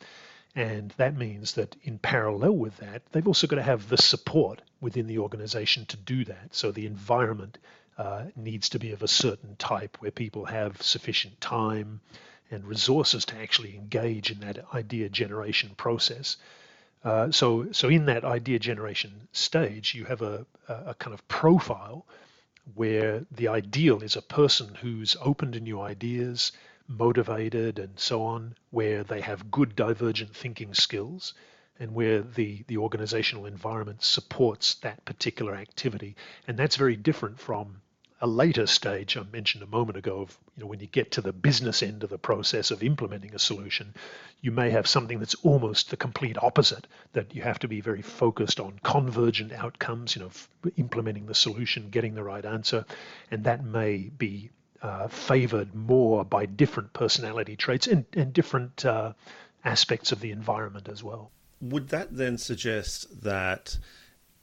And 0.54 0.94
that 0.98 1.16
means 1.16 1.54
that 1.54 1.74
in 1.82 1.98
parallel 1.98 2.56
with 2.56 2.76
that, 2.76 3.02
they've 3.10 3.26
also 3.26 3.46
got 3.46 3.56
to 3.56 3.62
have 3.62 3.88
the 3.88 3.96
support 3.96 4.62
within 4.80 5.06
the 5.06 5.18
organization 5.18 5.84
to 5.86 5.96
do 5.96 6.24
that. 6.26 6.54
So 6.54 6.70
the 6.70 6.86
environment 6.86 7.58
uh, 7.98 8.26
needs 8.36 8.68
to 8.70 8.78
be 8.78 8.92
of 8.92 9.02
a 9.02 9.08
certain 9.08 9.56
type 9.56 9.96
where 10.00 10.12
people 10.12 10.44
have 10.44 10.80
sufficient 10.80 11.40
time 11.40 12.00
and 12.50 12.64
resources 12.64 13.24
to 13.26 13.36
actually 13.36 13.76
engage 13.76 14.30
in 14.30 14.40
that 14.40 14.64
idea 14.72 15.08
generation 15.08 15.70
process. 15.76 16.36
Uh, 17.02 17.30
so, 17.30 17.72
so 17.72 17.88
in 17.88 18.06
that 18.06 18.24
idea 18.24 18.58
generation 18.58 19.28
stage, 19.32 19.94
you 19.94 20.04
have 20.04 20.22
a, 20.22 20.46
a 20.68 20.94
kind 20.94 21.12
of 21.12 21.26
profile 21.28 22.06
where 22.74 23.24
the 23.30 23.48
ideal 23.48 24.02
is 24.02 24.16
a 24.16 24.22
person 24.22 24.74
who's 24.76 25.16
open 25.20 25.52
to 25.52 25.60
new 25.60 25.80
ideas, 25.80 26.52
motivated, 26.88 27.78
and 27.78 27.98
so 27.98 28.22
on, 28.22 28.54
where 28.70 29.04
they 29.04 29.20
have 29.20 29.50
good 29.50 29.76
divergent 29.76 30.34
thinking 30.34 30.74
skills, 30.74 31.34
and 31.78 31.94
where 31.94 32.22
the, 32.22 32.64
the 32.68 32.78
organizational 32.78 33.46
environment 33.46 34.02
supports 34.02 34.74
that 34.76 35.04
particular 35.04 35.54
activity. 35.54 36.16
And 36.46 36.56
that's 36.56 36.76
very 36.76 36.96
different 36.96 37.38
from 37.38 37.80
a 38.24 38.26
later 38.26 38.66
stage 38.66 39.18
I 39.18 39.22
mentioned 39.30 39.62
a 39.62 39.66
moment 39.66 39.98
ago 39.98 40.22
of 40.22 40.38
you 40.56 40.62
know 40.62 40.66
when 40.66 40.80
you 40.80 40.86
get 40.86 41.10
to 41.10 41.20
the 41.20 41.30
business 41.30 41.82
end 41.82 42.02
of 42.02 42.08
the 42.08 42.16
process 42.16 42.70
of 42.70 42.82
implementing 42.82 43.34
a 43.34 43.38
solution, 43.38 43.92
you 44.40 44.50
may 44.50 44.70
have 44.70 44.86
something 44.86 45.18
that's 45.18 45.34
almost 45.42 45.90
the 45.90 45.98
complete 45.98 46.38
opposite 46.42 46.86
that 47.12 47.34
you 47.34 47.42
have 47.42 47.58
to 47.58 47.68
be 47.68 47.82
very 47.82 48.00
focused 48.00 48.60
on 48.60 48.80
convergent 48.82 49.52
outcomes, 49.52 50.16
you 50.16 50.22
know, 50.22 50.30
implementing 50.78 51.26
the 51.26 51.34
solution, 51.34 51.90
getting 51.90 52.14
the 52.14 52.22
right 52.22 52.46
answer, 52.46 52.86
and 53.30 53.44
that 53.44 53.62
may 53.62 53.98
be 53.98 54.48
uh, 54.80 55.06
favored 55.08 55.74
more 55.74 56.24
by 56.24 56.46
different 56.46 56.94
personality 56.94 57.56
traits 57.56 57.86
and, 57.86 58.06
and 58.14 58.32
different 58.32 58.86
uh, 58.86 59.12
aspects 59.66 60.12
of 60.12 60.20
the 60.20 60.30
environment 60.30 60.88
as 60.88 61.04
well. 61.04 61.30
Would 61.60 61.90
that 61.90 62.16
then 62.16 62.38
suggest 62.38 63.22
that 63.22 63.78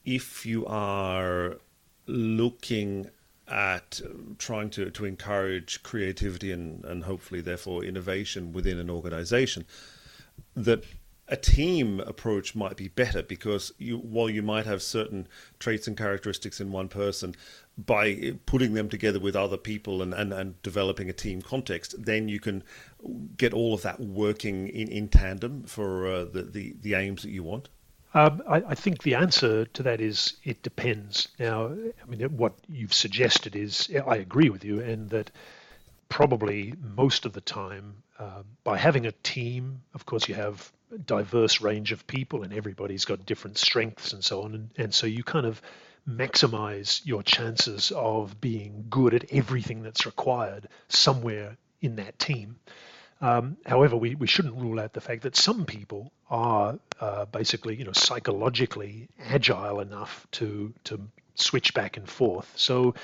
if 0.06 0.46
you 0.46 0.68
are 0.68 1.58
looking 2.06 3.10
at 3.52 4.00
trying 4.38 4.70
to, 4.70 4.90
to 4.90 5.06
encourage 5.06 5.84
creativity 5.84 6.52
and, 6.52 6.84
and 6.86 7.04
hopefully 7.04 7.42
therefore 7.42 7.84
innovation 7.84 8.54
within 8.54 8.80
an 8.80 8.90
organization 8.90 9.66
that 10.56 10.84
a 11.28 11.36
team 11.36 12.00
approach 12.02 12.56
might 12.56 12.76
be 12.76 12.88
better 12.88 13.22
because 13.24 13.72
you 13.78 13.98
while 13.98 14.30
you 14.30 14.42
might 14.42 14.66
have 14.66 14.82
certain 14.82 15.28
traits 15.60 15.88
and 15.88 15.98
characteristics 15.98 16.60
in 16.60 16.72
one 16.72 16.88
person 16.88 17.36
by 17.78 18.34
putting 18.46 18.74
them 18.74 18.90
together 18.90 19.20
with 19.20 19.36
other 19.36 19.58
people 19.58 20.02
and, 20.02 20.14
and, 20.14 20.34
and 20.34 20.62
developing 20.62 21.10
a 21.10 21.14
team 21.14 21.42
context 21.42 21.96
then 21.98 22.28
you 22.28 22.40
can 22.40 22.64
get 23.38 23.54
all 23.54 23.74
of 23.74 23.82
that 23.82 24.00
working 24.00 24.68
in, 24.68 24.88
in 24.90 25.08
tandem 25.08 25.64
for 25.64 26.08
uh, 26.08 26.26
the, 26.26 26.44
the, 26.44 26.76
the 26.82 26.94
aims 26.94 27.22
that 27.22 27.32
you 27.32 27.44
want 27.44 27.70
um, 28.14 28.42
I, 28.48 28.58
I, 28.58 28.76
think 28.76 29.04
the 29.04 29.16
answer 29.16 29.66
to 29.66 29.84
that 29.84 30.02
is 30.02 30.34
it 30.44 30.64
depends. 30.64 31.30
Now, 31.40 31.68
I 31.68 32.06
mean, 32.10 32.22
what 32.38 32.54
you've 32.68 32.94
suggested 32.94 33.56
is 33.56 33.90
I 34.06 34.18
agree 34.18 34.50
with 34.50 34.66
you, 34.66 34.82
and 34.82 35.10
that 35.12 35.32
probably 36.10 36.74
most 36.96 37.26
of 37.26 37.32
the 37.34 37.42
time, 37.42 38.04
uh, 38.20 38.44
by 38.64 38.78
having 38.78 39.06
a 39.06 39.14
team, 39.24 39.82
of 39.94 40.06
course, 40.06 40.28
you 40.28 40.36
have 40.36 40.72
a 40.94 40.98
diverse 40.98 41.62
range 41.62 41.94
of 41.94 42.06
people, 42.06 42.44
and 42.44 42.54
everybody's 42.54 43.06
got 43.06 43.26
different 43.26 43.58
strengths 43.58 44.12
and 44.12 44.24
so 44.24 44.44
on, 44.44 44.56
and, 44.56 44.70
and 44.78 44.94
so 44.94 45.08
you 45.08 45.24
kind 45.24 45.46
of 45.46 45.62
maximize 46.08 47.02
your 47.06 47.24
chances 47.24 47.92
of 47.96 48.42
being 48.42 48.86
good 48.90 49.14
at 49.14 49.32
everything 49.32 49.84
that's 49.84 50.06
required 50.06 50.68
somewhere 50.90 51.56
in 51.82 51.96
that 51.96 52.20
team. 52.20 52.58
Um, 53.22 53.58
however, 53.66 53.96
we, 53.96 54.16
we 54.16 54.28
shouldn't 54.28 54.56
rule 54.56 54.80
out 54.80 54.94
the 54.94 55.02
fact 55.02 55.22
that 55.24 55.36
some 55.36 55.66
people 55.66 56.12
are 56.32 56.80
uh, 57.00 57.26
basically, 57.26 57.76
you 57.76 57.84
know, 57.84 57.92
psychologically 57.92 59.10
agile 59.20 59.82
enough 59.82 60.26
to 60.32 60.74
to 60.86 61.00
switch 61.36 61.74
back 61.74 61.98
and 61.98 62.10
forth. 62.10 62.52
So, 62.56 62.96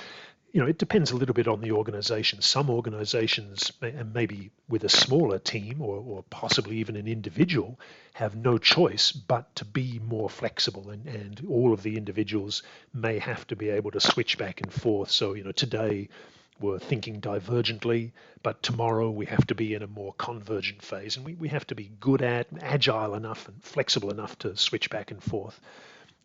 you 0.54 0.62
know, 0.62 0.68
it 0.68 0.78
depends 0.78 1.12
a 1.12 1.18
little 1.18 1.34
bit 1.36 1.48
on 1.48 1.62
the 1.62 1.72
organization. 1.74 2.42
Some 2.42 2.70
organizations, 2.70 3.72
and 3.82 4.14
maybe 4.14 4.50
with 4.70 4.84
a 4.84 4.90
smaller 4.90 5.40
team 5.40 5.82
or, 5.82 5.98
or 5.98 6.24
possibly 6.30 6.78
even 6.78 6.96
an 6.96 7.08
individual, 7.08 7.80
have 8.14 8.36
no 8.36 8.58
choice 8.58 9.12
but 9.12 9.54
to 9.56 9.66
be 9.66 10.00
more 10.00 10.30
flexible, 10.30 10.90
and, 10.90 11.06
and 11.08 11.46
all 11.50 11.74
of 11.74 11.84
the 11.84 11.98
individuals 11.98 12.64
may 12.94 13.20
have 13.20 13.46
to 13.48 13.56
be 13.56 13.70
able 13.70 13.92
to 13.92 14.00
switch 14.00 14.38
back 14.38 14.62
and 14.62 14.72
forth. 14.72 15.12
So, 15.12 15.34
you 15.34 15.44
know, 15.44 15.52
today 15.52 16.10
were 16.60 16.80
thinking 16.80 17.22
divergently, 17.22 18.12
but 18.44 18.62
tomorrow 18.64 19.10
we 19.10 19.26
have 19.26 19.46
to 19.48 19.56
be 19.56 19.74
in 19.74 19.84
a 19.84 19.88
more 19.88 20.14
convergent 20.14 20.82
phase 20.82 21.18
and 21.18 21.26
we, 21.26 21.34
we 21.36 21.50
have 21.50 21.68
to 21.68 21.76
be 21.76 21.92
good 22.00 22.22
at, 22.22 22.48
agile 22.62 23.16
enough 23.16 23.48
and 23.48 23.64
flexible 23.64 24.10
enough 24.10 24.38
to 24.40 24.56
switch 24.58 24.90
back 24.90 25.12
and 25.12 25.22
forth. 25.24 25.60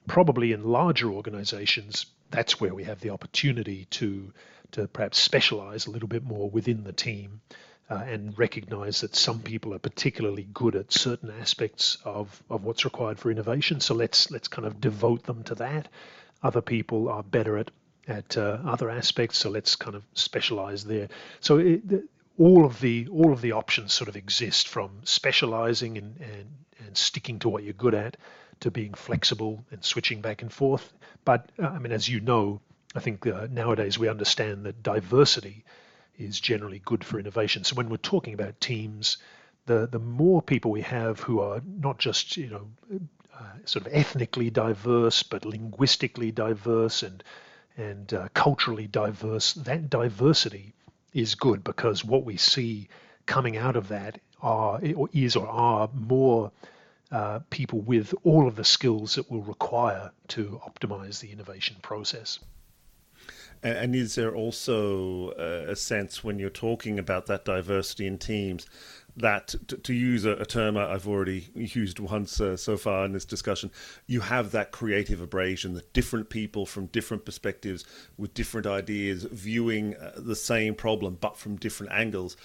Probably 0.07 0.53
in 0.53 0.65
larger 0.65 1.11
organizations, 1.11 2.07
that's 2.31 2.61
where 2.61 2.75
we 2.75 2.85
have 2.85 3.01
the 3.01 3.11
opportunity 3.11 3.87
to, 3.91 4.33
to 4.73 4.89
perhaps 4.89 5.19
specialize 5.19 5.87
a 5.87 5.91
little 5.91 6.09
bit 6.09 6.25
more 6.25 6.51
within 6.51 6.85
the 6.85 6.93
team 6.93 7.41
uh, 7.91 8.03
and 8.07 8.39
recognize 8.39 9.03
that 9.03 9.15
some 9.15 9.41
people 9.41 9.75
are 9.75 9.79
particularly 9.79 10.47
good 10.55 10.75
at 10.75 10.93
certain 10.93 11.31
aspects 11.41 11.99
of, 12.05 12.43
of 12.49 12.65
what's 12.65 12.85
required 12.85 13.19
for 13.19 13.31
innovation. 13.31 13.81
So 13.81 13.95
let's 13.95 14.31
let's 14.31 14.49
kind 14.49 14.67
of 14.67 14.81
devote 14.81 15.25
them 15.25 15.43
to 15.45 15.55
that. 15.57 15.89
Other 16.43 16.63
people 16.63 17.09
are 17.09 17.23
better 17.23 17.59
at 17.59 17.71
at 18.09 18.37
uh, 18.37 18.59
other 18.65 18.91
aspects. 18.91 19.39
So 19.39 19.51
let's 19.51 19.77
kind 19.77 19.95
of 19.95 20.05
specialize 20.15 20.85
there. 20.85 21.09
So 21.41 21.59
it, 21.59 21.83
all 22.39 22.65
of 22.65 22.81
the 22.81 23.09
all 23.09 23.33
of 23.33 23.41
the 23.41 23.53
options 23.53 23.93
sort 23.93 24.09
of 24.09 24.17
exist 24.17 24.69
from 24.69 24.91
specializing 25.05 25.99
and, 25.99 26.17
and, 26.21 26.47
and 26.87 26.97
sticking 26.97 27.39
to 27.41 27.49
what 27.49 27.63
you're 27.63 27.75
good 27.75 27.95
at 27.95 28.17
to 28.61 28.71
being 28.71 28.95
flexible 28.95 29.65
and 29.71 29.85
switching 29.85 30.21
back 30.21 30.43
and 30.43 30.53
forth. 30.53 30.93
But 31.25 31.51
uh, 31.63 31.67
I 31.69 31.79
mean, 31.79 31.93
as 31.93 32.09
you 32.09 32.21
know, 32.21 32.61
I 32.95 33.01
think 33.01 33.27
uh, 33.27 33.49
nowadays 33.51 33.99
we 33.99 34.09
understand 34.09 34.65
that 34.65 34.83
diversity 34.83 35.65
is 36.19 36.41
generally 36.41 36.81
good 36.85 37.05
for 37.05 37.19
innovation. 37.19 37.65
So 37.65 37.75
when 37.75 37.89
we're 37.89 37.97
talking 37.97 38.35
about 38.35 38.61
teams, 38.61 39.19
the 39.67 39.87
the 39.87 39.99
more 39.99 40.43
people 40.43 40.71
we 40.71 40.83
have 40.83 41.21
who 41.21 41.41
are 41.41 41.61
not 41.65 41.99
just 41.99 42.37
you 42.37 42.49
know 42.49 42.69
uh, 43.39 43.45
sort 43.65 43.87
of 43.87 43.95
ethnically 43.95 44.51
diverse, 44.51 45.23
but 45.23 45.45
linguistically 45.45 46.33
diverse 46.33 47.03
and 47.03 47.23
and 47.77 48.13
uh, 48.13 48.29
culturally 48.35 48.87
diverse, 48.87 49.55
that 49.55 49.91
diversity 49.91 50.75
is 51.13 51.35
good 51.35 51.65
because 51.65 52.05
what 52.05 52.25
we 52.25 52.37
see 52.37 52.89
coming 53.27 53.57
out 53.57 53.77
of 53.77 53.89
that 53.89 54.21
are 54.41 54.81
or 54.97 55.09
is 55.13 55.37
or 55.37 55.47
are 55.47 55.89
more 55.95 56.51
uh, 57.11 57.41
people 57.51 57.81
with 57.81 58.15
all 58.25 58.49
of 58.49 58.57
the 58.57 58.65
skills 58.65 59.15
that 59.17 59.31
will 59.31 59.43
require 59.43 60.11
to 60.29 60.61
optimize 60.67 61.21
the 61.21 61.31
innovation 61.31 61.77
process. 61.83 62.39
And 63.63 63.95
is 63.95 64.17
there 64.17 64.35
also 64.35 65.31
uh, 65.33 65.71
a 65.71 65.77
sense 65.77 66.25
when 66.25 66.41
you're 66.41 66.51
talking 66.51 66.99
about 66.99 67.27
that 67.27 67.45
diversity 67.45 68.07
in 68.07 68.19
teams 68.19 68.67
that, 69.17 69.55
to, 69.69 69.77
to 69.77 69.93
use 69.93 70.25
a, 70.25 70.33
a, 70.33 70.47
term 70.47 70.77
I've 70.77 71.07
already 71.07 71.49
used 71.55 71.99
once 71.99 72.41
uh, 72.41 72.57
so 72.57 72.77
far 72.77 73.05
in 73.05 73.13
this 73.13 73.25
discussion, 73.25 73.71
you 74.07 74.21
have 74.21 74.53
that 74.53 74.73
creative 74.73 75.21
abrasion 75.21 75.75
that 75.75 75.93
different 75.93 76.31
people 76.31 76.65
from 76.65 76.87
different 76.87 77.25
perspectives 77.25 77.85
with 78.17 78.33
different 78.35 78.67
ideas 78.67 79.25
viewing 79.25 79.97
uh, 79.97 80.13
the 80.17 80.37
same 80.37 80.75
problem 80.75 81.19
but 81.21 81.37
from 81.37 81.57
different 81.57 81.93
angles 81.93 82.37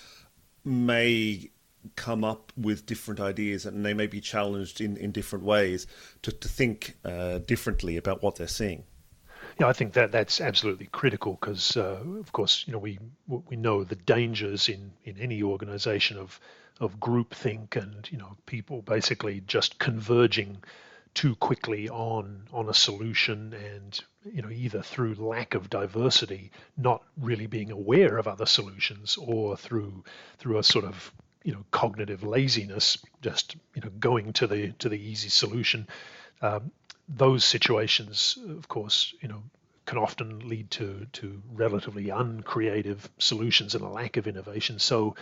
may 0.65 1.49
come 1.95 2.23
up 2.23 2.51
with 2.57 2.85
different 2.85 3.19
ideas 3.19 3.65
and 3.65 3.85
they 3.85 3.93
may 3.93 4.07
be 4.07 4.19
challenged 4.19 4.81
in, 4.81 4.97
in 4.97 5.11
different 5.11 5.45
ways 5.45 5.87
to, 6.21 6.31
to 6.31 6.47
think 6.47 6.97
uh, 7.05 7.39
differently 7.39 7.97
about 7.97 8.21
what 8.21 8.35
they're 8.35 8.47
seeing. 8.47 8.83
Yeah, 9.59 9.67
I 9.67 9.73
think 9.73 9.93
that 9.93 10.11
that's 10.11 10.39
absolutely 10.39 10.87
critical 10.87 11.37
because, 11.39 11.77
uh, 11.77 12.03
of 12.19 12.31
course, 12.31 12.63
you 12.67 12.73
know 12.73 12.79
we 12.79 12.99
we 13.27 13.55
know 13.55 13.83
the 13.83 13.95
dangers 13.95 14.69
in, 14.69 14.91
in 15.03 15.17
any 15.17 15.41
organization 15.41 16.17
of 16.17 16.39
of 16.79 16.99
groupthink 16.99 17.75
and 17.75 18.09
you 18.11 18.17
know 18.17 18.35
people 18.45 18.81
basically 18.81 19.41
just 19.47 19.79
converging 19.79 20.57
too 21.13 21.35
quickly 21.35 21.89
on 21.89 22.43
on 22.53 22.69
a 22.69 22.73
solution 22.73 23.53
and 23.53 24.01
you 24.31 24.41
know 24.41 24.49
either 24.49 24.81
through 24.81 25.15
lack 25.15 25.55
of 25.55 25.69
diversity 25.69 26.51
not 26.77 27.01
really 27.17 27.47
being 27.47 27.71
aware 27.71 28.17
of 28.17 28.27
other 28.27 28.45
solutions 28.45 29.17
or 29.17 29.57
through 29.57 30.03
through 30.37 30.57
a 30.57 30.63
sort 30.63 30.85
of 30.85 31.11
you 31.43 31.51
know 31.51 31.63
cognitive 31.71 32.23
laziness 32.23 32.97
just 33.21 33.55
you 33.73 33.81
know 33.81 33.89
going 33.99 34.33
to 34.33 34.45
the 34.45 34.71
to 34.73 34.89
the 34.89 34.99
easy 34.99 35.29
solution 35.29 35.87
um, 36.41 36.71
those 37.07 37.45
situations, 37.45 38.37
of 38.49 38.67
course, 38.67 39.13
you 39.21 39.27
know, 39.27 39.43
can 39.85 39.97
often 39.97 40.47
lead 40.49 40.69
to 40.69 41.07
to 41.13 41.41
relatively 41.53 42.09
uncreative 42.09 43.09
solutions 43.17 43.73
and 43.73 43.83
a 43.83 43.87
lack 43.87 44.17
of 44.17 44.27
innovation. 44.27 44.79
So 44.79 45.15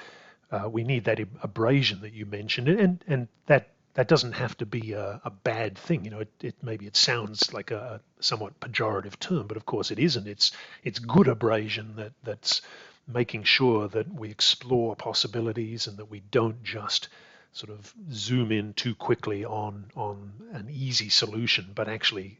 uh, 0.51 0.69
we 0.69 0.83
need 0.83 1.05
that 1.05 1.19
abrasion 1.41 2.01
that 2.01 2.13
you 2.13 2.25
mentioned, 2.25 2.67
and 2.67 3.03
and 3.07 3.27
that 3.47 3.69
that 3.95 4.07
doesn't 4.09 4.33
have 4.33 4.55
to 4.57 4.65
be 4.65 4.91
a, 4.91 5.21
a 5.23 5.29
bad 5.29 5.77
thing. 5.77 6.03
You 6.03 6.11
know, 6.11 6.19
it, 6.19 6.31
it, 6.41 6.55
maybe 6.61 6.85
it 6.85 6.97
sounds 6.97 7.53
like 7.53 7.71
a 7.71 8.01
somewhat 8.19 8.59
pejorative 8.59 9.17
term, 9.19 9.47
but 9.47 9.57
of 9.57 9.65
course 9.65 9.89
it 9.89 9.99
isn't. 9.99 10.27
It's 10.27 10.51
it's 10.83 10.99
good 10.99 11.27
abrasion 11.27 11.95
that 11.95 12.11
that's 12.23 12.61
making 13.07 13.43
sure 13.43 13.87
that 13.87 14.13
we 14.13 14.29
explore 14.29 14.95
possibilities 14.95 15.87
and 15.87 15.97
that 15.97 16.09
we 16.09 16.21
don't 16.31 16.63
just 16.63 17.07
sort 17.53 17.71
of 17.71 17.93
zoom 18.11 18.51
in 18.51 18.73
too 18.73 18.95
quickly 18.95 19.45
on 19.45 19.85
on 19.95 20.31
an 20.51 20.67
easy 20.69 21.09
solution, 21.09 21.71
but 21.73 21.87
actually 21.87 22.37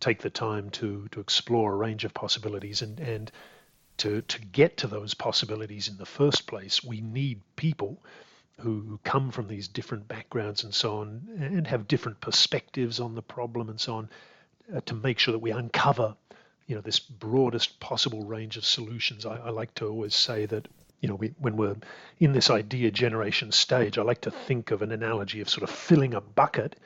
take 0.00 0.20
the 0.20 0.30
time 0.30 0.68
to 0.70 1.08
to 1.12 1.20
explore 1.20 1.72
a 1.72 1.76
range 1.76 2.04
of 2.04 2.12
possibilities 2.12 2.82
and 2.82 3.00
and 3.00 3.32
to 4.00 4.22
to 4.22 4.38
get 4.52 4.76
to 4.76 4.86
those 4.86 5.14
possibilities 5.14 5.88
in 5.88 5.96
the 5.96 6.06
first 6.06 6.46
place, 6.46 6.84
we 6.84 7.00
need 7.00 7.40
people 7.56 8.02
who 8.58 8.98
come 9.04 9.30
from 9.30 9.48
these 9.48 9.68
different 9.68 10.06
backgrounds 10.06 10.64
and 10.64 10.74
so 10.74 10.98
on, 10.98 11.22
and 11.38 11.66
have 11.66 11.88
different 11.88 12.20
perspectives 12.20 13.00
on 13.00 13.14
the 13.14 13.22
problem 13.22 13.68
and 13.70 13.80
so 13.80 13.94
on, 13.94 14.08
uh, 14.74 14.80
to 14.84 14.94
make 14.94 15.18
sure 15.18 15.32
that 15.32 15.38
we 15.38 15.50
uncover, 15.50 16.14
you 16.66 16.74
know, 16.74 16.82
this 16.82 17.00
broadest 17.00 17.80
possible 17.80 18.22
range 18.24 18.58
of 18.58 18.64
solutions. 18.64 19.24
I, 19.24 19.36
I 19.36 19.50
like 19.50 19.72
to 19.76 19.86
always 19.86 20.14
say 20.14 20.46
that, 20.46 20.68
you 21.00 21.08
know, 21.08 21.14
we, 21.14 21.32
when 21.38 21.56
we're 21.56 21.76
in 22.18 22.32
this 22.32 22.50
idea 22.50 22.90
generation 22.90 23.50
stage, 23.52 23.96
I 23.96 24.02
like 24.02 24.20
to 24.22 24.30
think 24.30 24.70
of 24.70 24.82
an 24.82 24.92
analogy 24.92 25.40
of 25.40 25.48
sort 25.48 25.62
of 25.62 25.70
filling 25.74 26.14
a 26.14 26.20
bucket 26.20 26.76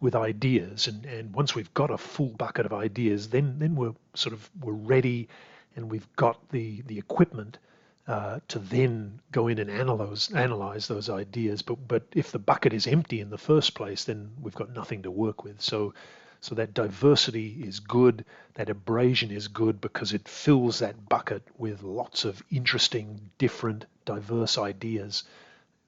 with 0.00 0.14
ideas, 0.14 0.88
and, 0.88 1.06
and 1.06 1.34
once 1.34 1.54
we've 1.54 1.72
got 1.72 1.90
a 1.90 1.96
full 1.96 2.34
bucket 2.36 2.66
of 2.66 2.72
ideas, 2.74 3.28
then 3.28 3.58
then 3.58 3.74
we're 3.76 3.94
sort 4.12 4.34
of 4.34 4.50
we're 4.60 4.72
ready, 4.72 5.28
and 5.76 5.90
we've 5.90 6.08
got 6.16 6.48
the 6.50 6.82
the 6.82 6.98
equipment 6.98 7.58
uh, 8.06 8.38
to 8.48 8.58
then 8.58 9.18
go 9.32 9.48
in 9.48 9.58
and 9.58 9.70
analyze 9.70 10.30
analyze 10.32 10.88
those 10.88 11.08
ideas. 11.08 11.62
But 11.62 11.88
but 11.88 12.02
if 12.14 12.32
the 12.32 12.38
bucket 12.38 12.72
is 12.72 12.86
empty 12.86 13.20
in 13.20 13.30
the 13.30 13.38
first 13.38 13.74
place, 13.74 14.04
then 14.04 14.30
we've 14.40 14.54
got 14.54 14.74
nothing 14.74 15.02
to 15.02 15.10
work 15.10 15.44
with. 15.44 15.60
So 15.60 15.94
so 16.40 16.54
that 16.56 16.74
diversity 16.74 17.62
is 17.66 17.80
good. 17.80 18.26
That 18.54 18.68
abrasion 18.68 19.30
is 19.30 19.48
good 19.48 19.80
because 19.80 20.12
it 20.12 20.28
fills 20.28 20.80
that 20.80 21.08
bucket 21.08 21.42
with 21.56 21.82
lots 21.82 22.26
of 22.26 22.42
interesting, 22.50 23.30
different, 23.38 23.86
diverse 24.04 24.58
ideas. 24.58 25.24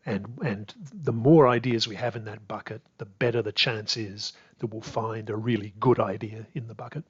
And 0.06 0.38
and 0.42 0.72
the 0.94 1.12
more 1.12 1.46
ideas 1.46 1.86
we 1.86 1.96
have 1.96 2.16
in 2.16 2.24
that 2.24 2.48
bucket, 2.48 2.80
the 2.96 3.04
better 3.04 3.42
the 3.42 3.52
chance 3.52 3.98
is 3.98 4.32
that 4.58 4.68
we'll 4.68 4.80
find 4.80 5.28
a 5.28 5.36
really 5.36 5.74
good 5.78 6.00
idea 6.00 6.46
in 6.54 6.66
the 6.68 6.74
bucket. 6.74 7.04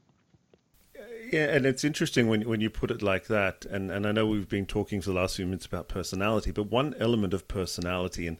Yeah, 1.32 1.46
and 1.46 1.66
it's 1.66 1.84
interesting 1.84 2.28
when 2.28 2.42
when 2.48 2.60
you 2.60 2.70
put 2.70 2.90
it 2.90 3.02
like 3.02 3.26
that. 3.26 3.64
And 3.66 3.90
and 3.90 4.06
I 4.06 4.12
know 4.12 4.26
we've 4.26 4.48
been 4.48 4.66
talking 4.66 5.00
for 5.00 5.10
the 5.10 5.16
last 5.16 5.36
few 5.36 5.46
minutes 5.46 5.66
about 5.66 5.88
personality, 5.88 6.50
but 6.50 6.64
one 6.64 6.94
element 6.98 7.34
of 7.34 7.48
personality 7.48 8.26
and 8.26 8.38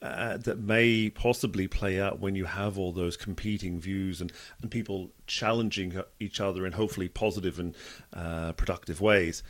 uh, 0.00 0.36
that 0.36 0.60
may 0.60 1.10
possibly 1.10 1.66
play 1.66 2.00
out 2.00 2.20
when 2.20 2.36
you 2.36 2.44
have 2.44 2.78
all 2.78 2.92
those 2.92 3.16
competing 3.16 3.80
views 3.80 4.20
and, 4.20 4.32
and 4.62 4.70
people 4.70 5.10
challenging 5.26 6.00
each 6.20 6.40
other 6.40 6.64
in 6.64 6.72
hopefully 6.72 7.08
positive 7.08 7.58
and 7.58 7.74
uh, 8.12 8.52
productive 8.52 9.00
ways 9.00 9.42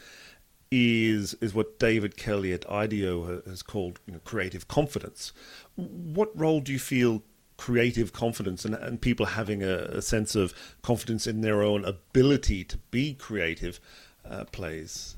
is 0.70 1.34
is 1.34 1.54
what 1.54 1.78
David 1.78 2.16
Kelley 2.16 2.52
at 2.52 2.70
IDEO 2.70 3.42
has 3.46 3.62
called 3.62 4.00
you 4.06 4.14
know, 4.14 4.20
creative 4.20 4.68
confidence. 4.68 5.32
What 5.76 6.38
role 6.38 6.60
do 6.60 6.72
you 6.72 6.78
feel 6.78 7.22
creative 7.58 8.12
confidence 8.14 8.64
and, 8.64 8.74
and 8.74 9.00
people 9.02 9.26
having 9.26 9.62
a, 9.62 9.76
a, 9.98 10.00
sense 10.00 10.34
of 10.34 10.54
confidence 10.80 11.26
in 11.26 11.42
their 11.42 11.62
own 11.62 11.84
ability 11.84 12.64
to 12.64 12.78
be 12.90 13.12
creative 13.12 13.80
uh, 14.24 14.44
plays? 14.44 15.16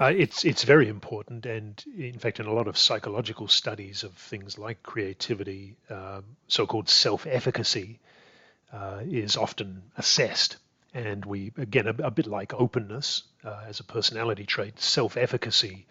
Uh, 0.00 0.12
it's 0.14 0.44
it's 0.44 0.64
very 0.64 0.88
important, 0.88 1.46
and 1.46 1.82
in 1.96 2.18
fact, 2.18 2.40
in 2.40 2.46
a 2.46 2.52
lot 2.52 2.68
of 2.68 2.76
psychological 2.76 3.48
studies 3.48 4.02
of 4.02 4.12
things 4.12 4.58
like 4.58 4.82
creativity, 4.82 5.76
uh, 5.90 6.20
so-called 6.48 6.88
self-efficacy 6.88 7.98
uh, 8.72 9.00
is 9.08 9.36
often 9.36 9.82
assessed, 9.96 10.56
and 10.94 11.24
we 11.24 11.52
again 11.58 11.86
a, 11.86 11.94
a 12.02 12.10
bit 12.10 12.26
like 12.26 12.54
openness 12.54 13.24
uh, 13.44 13.64
as 13.66 13.80
a 13.80 13.84
personality 13.84 14.44
trait, 14.44 14.80
self-efficacy 14.80 15.86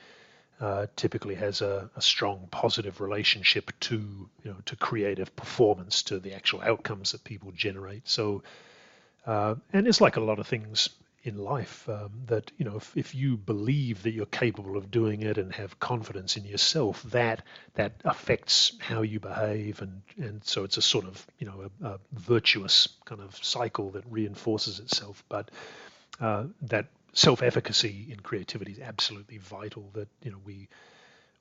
uh, 0.61 0.85
typically 0.95 1.35
has 1.35 1.61
a, 1.61 1.89
a, 1.95 2.01
strong 2.01 2.47
positive 2.51 3.01
relationship 3.01 3.71
to 3.79 3.95
you 4.43 4.51
know 4.51 4.57
to 4.65 4.75
creative 4.75 5.35
performance, 5.35 6.03
to 6.03 6.19
the 6.19 6.33
actual 6.33 6.61
outcomes 6.61 7.11
that 7.13 7.23
people 7.23 7.51
generate. 7.51 8.07
So, 8.07 8.43
uh, 9.25 9.55
and 9.73 9.87
it's 9.87 9.99
like 9.99 10.17
a 10.17 10.21
lot 10.21 10.37
of 10.37 10.45
things 10.45 10.89
in 11.23 11.37
life 11.37 11.87
um, 11.89 12.11
that 12.27 12.51
you 12.57 12.65
know 12.65 12.77
if, 12.77 12.95
if 12.95 13.15
you 13.15 13.37
believe 13.37 14.03
that 14.03 14.11
you're 14.11 14.25
capable 14.27 14.77
of 14.77 14.91
doing 14.91 15.21
it 15.21 15.37
and 15.37 15.53
have 15.53 15.79
confidence 15.79 16.37
in 16.37 16.45
yourself 16.45 17.03
that 17.03 17.43
that 17.75 17.93
affects 18.05 18.73
how 18.79 19.01
you 19.01 19.19
behave 19.19 19.81
and 19.81 20.01
and 20.17 20.43
so 20.43 20.63
it's 20.63 20.77
a 20.77 20.81
sort 20.81 21.05
of 21.05 21.25
you 21.37 21.45
know 21.45 21.69
a, 21.83 21.87
a 21.87 21.99
virtuous 22.13 22.87
kind 23.05 23.21
of 23.21 23.35
cycle 23.43 23.91
that 23.91 24.03
reinforces 24.09 24.79
itself 24.79 25.23
but 25.29 25.51
uh, 26.19 26.45
that 26.61 26.87
self-efficacy 27.13 28.07
in 28.09 28.19
creativity 28.19 28.71
is 28.71 28.79
absolutely 28.79 29.37
vital 29.37 29.89
that 29.93 30.07
you 30.23 30.31
know 30.31 30.39
we 30.45 30.67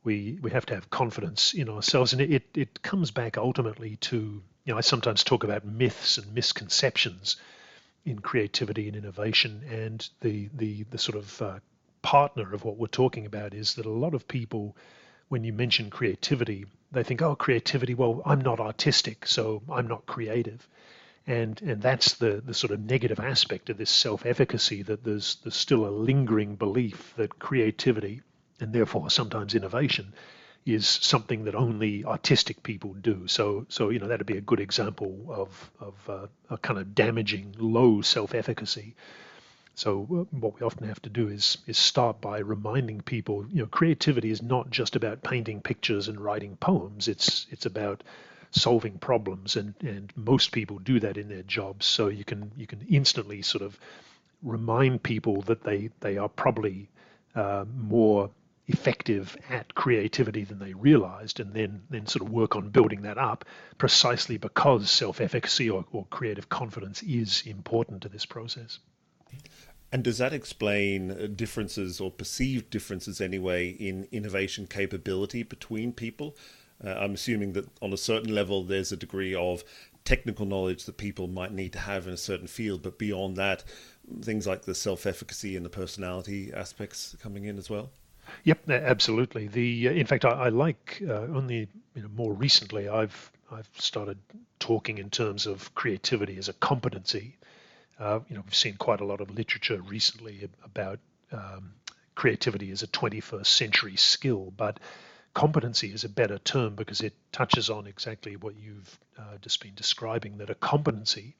we 0.02 0.38
we 0.42 0.50
have 0.50 0.66
to 0.66 0.74
have 0.74 0.90
confidence 0.90 1.52
in 1.54 1.68
ourselves 1.68 2.12
and 2.12 2.22
it 2.22 2.44
it 2.54 2.83
comes 2.83 3.11
back 3.11 3.38
ultimately 3.38 3.96
to 3.96 4.16
you 4.64 4.72
know 4.72 4.78
I 4.78 4.80
sometimes 4.80 5.22
talk 5.22 5.44
about 5.44 5.64
myths 5.64 6.18
and 6.18 6.35
misconceptions 6.35 7.37
in 8.04 8.18
creativity 8.18 8.88
and 8.88 8.96
innovation. 8.96 9.62
And 9.70 10.06
the 10.20 10.48
the 10.54 10.85
the 10.85 10.98
sort 10.98 11.16
of 11.18 11.42
uh, 11.42 11.59
partner 12.02 12.52
of 12.54 12.64
what 12.64 12.76
we're 12.76 12.87
talking 12.87 13.26
about 13.26 13.54
is 13.54 13.74
that 13.74 13.87
a 13.87 13.90
lot 13.90 14.14
of 14.14 14.26
people, 14.26 14.76
when 15.28 15.44
you 15.44 15.52
mention 15.52 15.90
creativity, 15.90 16.66
they 16.92 17.02
think, 17.02 17.22
oh, 17.22 17.35
creativity. 17.35 17.94
Well, 17.94 18.22
I'm 18.24 18.40
not 18.40 18.61
artistic, 18.61 19.26
so 19.26 19.62
I'm 19.70 19.87
not 19.87 20.06
creative. 20.06 20.66
And, 21.31 21.62
and 21.62 21.81
that's 21.81 22.14
the, 22.14 22.43
the 22.45 22.55
sort 22.55 22.73
of 22.73 22.81
negative 22.81 23.21
aspect 23.21 23.71
of 23.71 23.79
this 23.79 23.90
self-efficacy 23.90 24.83
that 24.83 25.05
there's 25.05 25.37
there's 25.45 25.55
still 25.55 25.87
a 25.87 25.97
lingering 26.09 26.57
belief 26.57 27.14
that 27.16 27.38
creativity 27.38 28.23
and 28.59 28.73
therefore 28.73 29.11
sometimes 29.11 29.55
innovation 29.55 30.12
is 30.66 30.88
something 30.88 31.45
that 31.45 31.55
only 31.55 32.05
artistic 32.05 32.64
people 32.64 32.95
do. 32.95 33.29
So, 33.29 33.64
so 33.69 33.90
you 33.90 34.01
know 34.01 34.09
that'd 34.09 34.27
be 34.27 34.38
a 34.38 34.40
good 34.40 34.59
example 34.59 35.27
of 35.29 35.71
of 35.79 35.95
uh, 36.11 36.27
a 36.51 36.59
kind 36.59 36.81
of 36.81 36.97
damaging 36.97 37.55
low 37.59 38.03
self-efficacy. 38.03 38.97
So, 39.77 40.03
uh, 40.11 40.37
what 40.37 40.59
we 40.59 40.66
often 40.66 40.88
have 40.88 41.03
to 41.03 41.11
do 41.11 41.29
is 41.29 41.59
is 41.69 41.79
start 41.79 42.21
by 42.21 42.40
reminding 42.40 43.03
people, 43.03 43.47
you 43.53 43.61
know, 43.61 43.66
creativity 43.66 44.31
is 44.31 44.43
not 44.43 44.71
just 44.71 44.97
about 44.97 45.23
painting 45.23 45.61
pictures 45.61 46.09
and 46.09 46.21
writing 46.21 46.57
poems. 46.57 47.07
It's 47.07 47.47
it's 47.51 47.66
about 47.66 48.03
solving 48.51 48.99
problems, 48.99 49.57
and 49.57 49.75
and 49.81 50.13
most 50.17 50.53
people 50.53 50.79
do 50.79 51.01
that 51.01 51.17
in 51.17 51.29
their 51.29 51.43
jobs. 51.43 51.87
So 51.87 52.09
you 52.09 52.25
can 52.25 52.53
you 52.57 52.67
can 52.67 52.87
instantly 52.89 53.43
sort 53.43 53.63
of 53.63 53.79
remind 54.43 55.03
people 55.03 55.43
that 55.43 55.63
they 55.63 55.91
they 56.01 56.17
are 56.17 56.29
probably 56.29 56.89
uh, 57.35 57.65
more 57.77 58.31
effective 58.71 59.37
at 59.49 59.75
creativity 59.75 60.45
than 60.45 60.61
they 60.61 60.73
realized 60.75 61.41
and 61.41 61.53
then 61.53 61.83
then 61.91 62.07
sort 62.07 62.25
of 62.25 62.31
work 62.31 62.55
on 62.55 62.69
building 62.69 63.03
that 63.03 63.19
up 63.19 63.45
precisely 63.79 64.37
because 64.37 64.89
self-efficacy 64.89 65.69
or, 65.69 65.85
or 65.91 66.07
creative 66.09 66.49
confidence 66.49 67.03
is 67.03 67.43
important 67.47 68.01
to 68.03 68.09
this 68.09 68.25
process 68.25 68.79
and 69.91 70.05
does 70.05 70.19
that 70.19 70.33
explain 70.33 71.11
uh, 71.11 71.27
differences 71.35 72.01
or 72.01 72.13
perceived 72.13 72.71
differences 72.71 73.21
anyway 73.21 73.71
in 73.71 74.07
innovation 74.13 74.69
capability 74.69 75.43
between 75.43 75.93
people 75.93 76.37
uh, 76.85 76.90
i'm 76.90 77.14
assuming 77.14 77.53
that 77.53 77.66
on 77.81 77.93
a 77.93 77.97
certain 77.97 78.35
level 78.35 78.62
there's 78.62 78.93
a 78.93 78.97
degree 78.97 79.35
of 79.35 79.64
technical 80.05 80.47
knowledge 80.47 80.85
that 80.85 80.97
people 80.97 81.29
might 81.29 81.53
need 81.53 81.73
to 81.73 81.79
have 81.79 82.07
in 82.07 82.12
a 82.12 82.16
certain 82.19 82.47
field 82.47 82.83
but 82.83 82.99
beyond 82.99 83.37
that 83.37 83.62
things 84.23 84.47
like 84.47 84.62
the 84.62 84.75
self-efficacy 84.75 85.57
and 85.57 85.64
the 85.64 85.71
personality 85.71 86.53
aspects 86.55 87.14
coming 87.21 87.45
in 87.45 87.59
as 87.59 87.69
well 87.69 87.90
Yep, 88.45 88.71
absolutely. 88.71 89.49
The 89.49 89.88
uh, 89.88 89.93
in 89.93 90.07
fact, 90.07 90.25
I, 90.25 90.31
I 90.31 90.49
like 90.51 91.03
uh, 91.07 91.27
only 91.35 91.69
you 91.95 92.03
know, 92.03 92.09
more 92.14 92.33
recently 92.33 92.88
I've 92.88 93.33
I've 93.51 93.69
started 93.75 94.19
talking 94.59 94.99
in 94.99 95.11
terms 95.11 95.47
of 95.47 95.75
creativity 95.75 96.37
as 96.38 96.49
a 96.49 96.53
competency. 96.53 97.37
Uh, 97.99 98.21
you 98.29 98.37
know, 98.37 98.43
we've 98.43 98.55
seen 98.55 98.77
quite 98.77 99.01
a 99.01 99.05
lot 99.05 99.21
of 99.21 99.31
literature 99.31 99.81
recently 99.83 100.49
about 100.64 101.01
um, 101.33 101.73
creativity 102.14 102.71
as 102.71 102.83
a 102.83 102.87
21st 102.87 103.47
century 103.47 103.97
skill, 103.97 104.53
but 104.57 104.81
competency 105.35 105.93
is 105.93 106.05
a 106.05 106.09
better 106.09 106.38
term 106.38 106.75
because 106.75 107.01
it 107.01 107.14
touches 107.33 107.71
on 107.71 107.87
exactly 107.87 108.37
what 108.37 108.55
you've 108.57 108.99
uh, 109.19 109.38
just 109.40 109.62
been 109.62 109.75
describing. 109.75 110.38
That 110.38 110.51
a 110.51 110.55
competency 110.55 111.37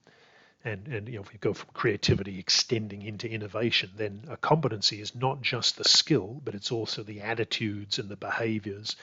and 0.64 0.87
and 0.88 1.09
you 1.09 1.14
know 1.14 1.22
if 1.22 1.33
we 1.33 1.38
go 1.38 1.55
from 1.55 1.68
creativity 1.72 2.38
extending 2.38 3.03
into 3.03 3.29
innovation 3.29 3.90
then 3.96 4.22
a 4.29 4.37
competency 4.37 5.00
is 5.00 5.14
not 5.14 5.40
just 5.42 5.76
the 5.76 5.85
skill 5.85 6.40
but 6.44 6.55
it's 6.55 6.70
also 6.72 7.03
the 7.03 7.20
attitudes 7.20 7.98
and 7.98 8.09
the 8.09 8.16
behaviors 8.16 8.96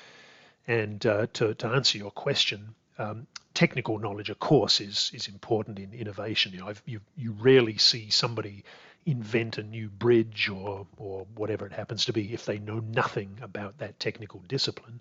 and 0.67 1.05
uh, 1.05 1.27
to, 1.33 1.53
to 1.55 1.67
answer 1.67 1.97
your 1.97 2.11
question 2.11 2.75
um, 2.99 3.25
technical 3.53 3.97
knowledge 3.97 4.29
of 4.29 4.39
course 4.39 4.79
is 4.79 5.11
is 5.13 5.27
important 5.27 5.79
in 5.79 5.93
innovation 5.93 6.51
you 6.53 6.59
know 6.59 6.67
I've, 6.67 6.81
you 6.85 6.99
you 7.15 7.31
rarely 7.39 7.77
see 7.77 8.09
somebody 8.09 8.63
invent 9.07 9.57
a 9.57 9.63
new 9.63 9.89
bridge 9.89 10.49
or 10.49 10.85
or 10.97 11.25
whatever 11.35 11.65
it 11.65 11.71
happens 11.71 12.05
to 12.05 12.13
be 12.13 12.33
if 12.33 12.45
they 12.45 12.59
know 12.59 12.79
nothing 12.79 13.39
about 13.41 13.77
that 13.79 13.99
technical 13.99 14.41
discipline 14.47 14.99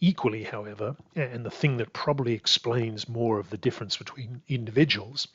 equally 0.00 0.42
however 0.44 0.96
and 1.14 1.44
the 1.44 1.50
thing 1.50 1.76
that 1.76 1.92
probably 1.92 2.32
explains 2.32 3.08
more 3.08 3.38
of 3.38 3.50
the 3.50 3.56
difference 3.56 3.96
between 3.96 4.42
individuals 4.48 5.28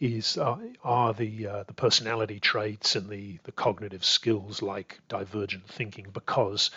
is 0.00 0.38
uh, 0.38 0.56
are 0.82 1.12
the 1.14 1.46
uh, 1.46 1.62
the 1.64 1.74
personality 1.74 2.40
traits 2.40 2.96
and 2.96 3.08
the 3.08 3.38
the 3.44 3.52
cognitive 3.52 4.04
skills 4.04 4.62
like 4.62 5.00
divergent 5.08 5.66
thinking 5.68 6.06
because 6.12 6.70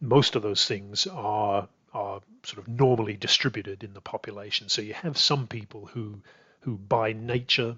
most 0.00 0.36
of 0.36 0.42
those 0.42 0.64
things 0.64 1.06
are 1.06 1.68
are 1.94 2.20
sort 2.42 2.58
of 2.58 2.68
normally 2.68 3.16
distributed 3.16 3.82
in 3.82 3.94
the 3.94 4.00
population. 4.00 4.68
So 4.68 4.82
you 4.82 4.94
have 4.94 5.16
some 5.18 5.46
people 5.46 5.86
who 5.86 6.20
who 6.60 6.76
by 6.76 7.12
nature 7.12 7.76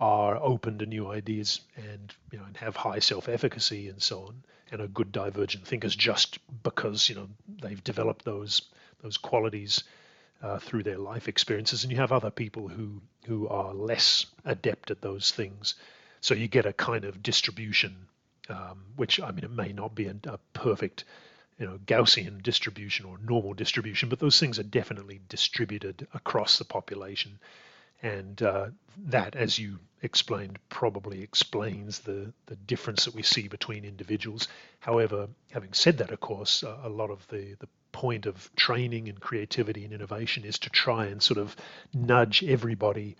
are 0.00 0.36
open 0.36 0.78
to 0.78 0.86
new 0.86 1.10
ideas 1.10 1.60
and 1.76 2.14
you 2.32 2.38
know 2.38 2.44
and 2.44 2.56
have 2.56 2.74
high 2.74 2.98
self-efficacy 2.98 3.88
and 3.88 4.02
so 4.02 4.22
on 4.22 4.42
and 4.72 4.80
are 4.80 4.88
good 4.88 5.12
divergent 5.12 5.66
thinkers 5.66 5.94
just 5.94 6.38
because 6.62 7.08
you 7.08 7.14
know 7.14 7.28
they've 7.60 7.84
developed 7.84 8.24
those 8.24 8.62
those 9.02 9.16
qualities 9.16 9.84
uh, 10.42 10.58
through 10.58 10.82
their 10.82 10.98
life 10.98 11.28
experiences. 11.28 11.84
And 11.84 11.92
you 11.92 11.98
have 11.98 12.12
other 12.12 12.30
people 12.30 12.68
who 12.68 13.00
who 13.26 13.48
are 13.48 13.74
less 13.74 14.26
adept 14.44 14.90
at 14.90 15.02
those 15.02 15.30
things. 15.30 15.74
So 16.22 16.34
you 16.34 16.48
get 16.48 16.66
a 16.66 16.72
kind 16.72 17.04
of 17.04 17.22
distribution 17.22 18.08
um, 18.50 18.84
which 18.96 19.20
I 19.20 19.30
mean 19.30 19.44
it 19.44 19.50
may 19.50 19.72
not 19.72 19.94
be 19.94 20.06
a, 20.06 20.16
a 20.24 20.38
perfect 20.52 21.04
you 21.58 21.66
know 21.66 21.78
Gaussian 21.86 22.42
distribution 22.42 23.06
or 23.06 23.18
normal 23.18 23.54
distribution 23.54 24.08
but 24.08 24.18
those 24.18 24.38
things 24.38 24.58
are 24.58 24.64
definitely 24.64 25.20
distributed 25.28 26.06
across 26.14 26.58
the 26.58 26.64
population 26.64 27.38
and 28.02 28.40
uh, 28.42 28.66
that, 29.06 29.36
as 29.36 29.58
you 29.58 29.78
explained, 30.02 30.58
probably 30.68 31.22
explains 31.22 32.00
the, 32.00 32.32
the 32.46 32.56
difference 32.56 33.04
that 33.04 33.14
we 33.14 33.22
see 33.22 33.48
between 33.48 33.84
individuals. 33.84 34.48
However, 34.78 35.28
having 35.50 35.72
said 35.72 35.98
that, 35.98 36.10
of 36.10 36.20
course, 36.20 36.62
a 36.62 36.88
lot 36.88 37.10
of 37.10 37.26
the, 37.28 37.54
the 37.58 37.68
point 37.92 38.26
of 38.26 38.50
training 38.56 39.08
and 39.08 39.20
creativity 39.20 39.84
and 39.84 39.92
innovation 39.92 40.44
is 40.44 40.58
to 40.60 40.70
try 40.70 41.06
and 41.06 41.22
sort 41.22 41.38
of 41.38 41.54
nudge 41.92 42.42
everybody 42.44 43.16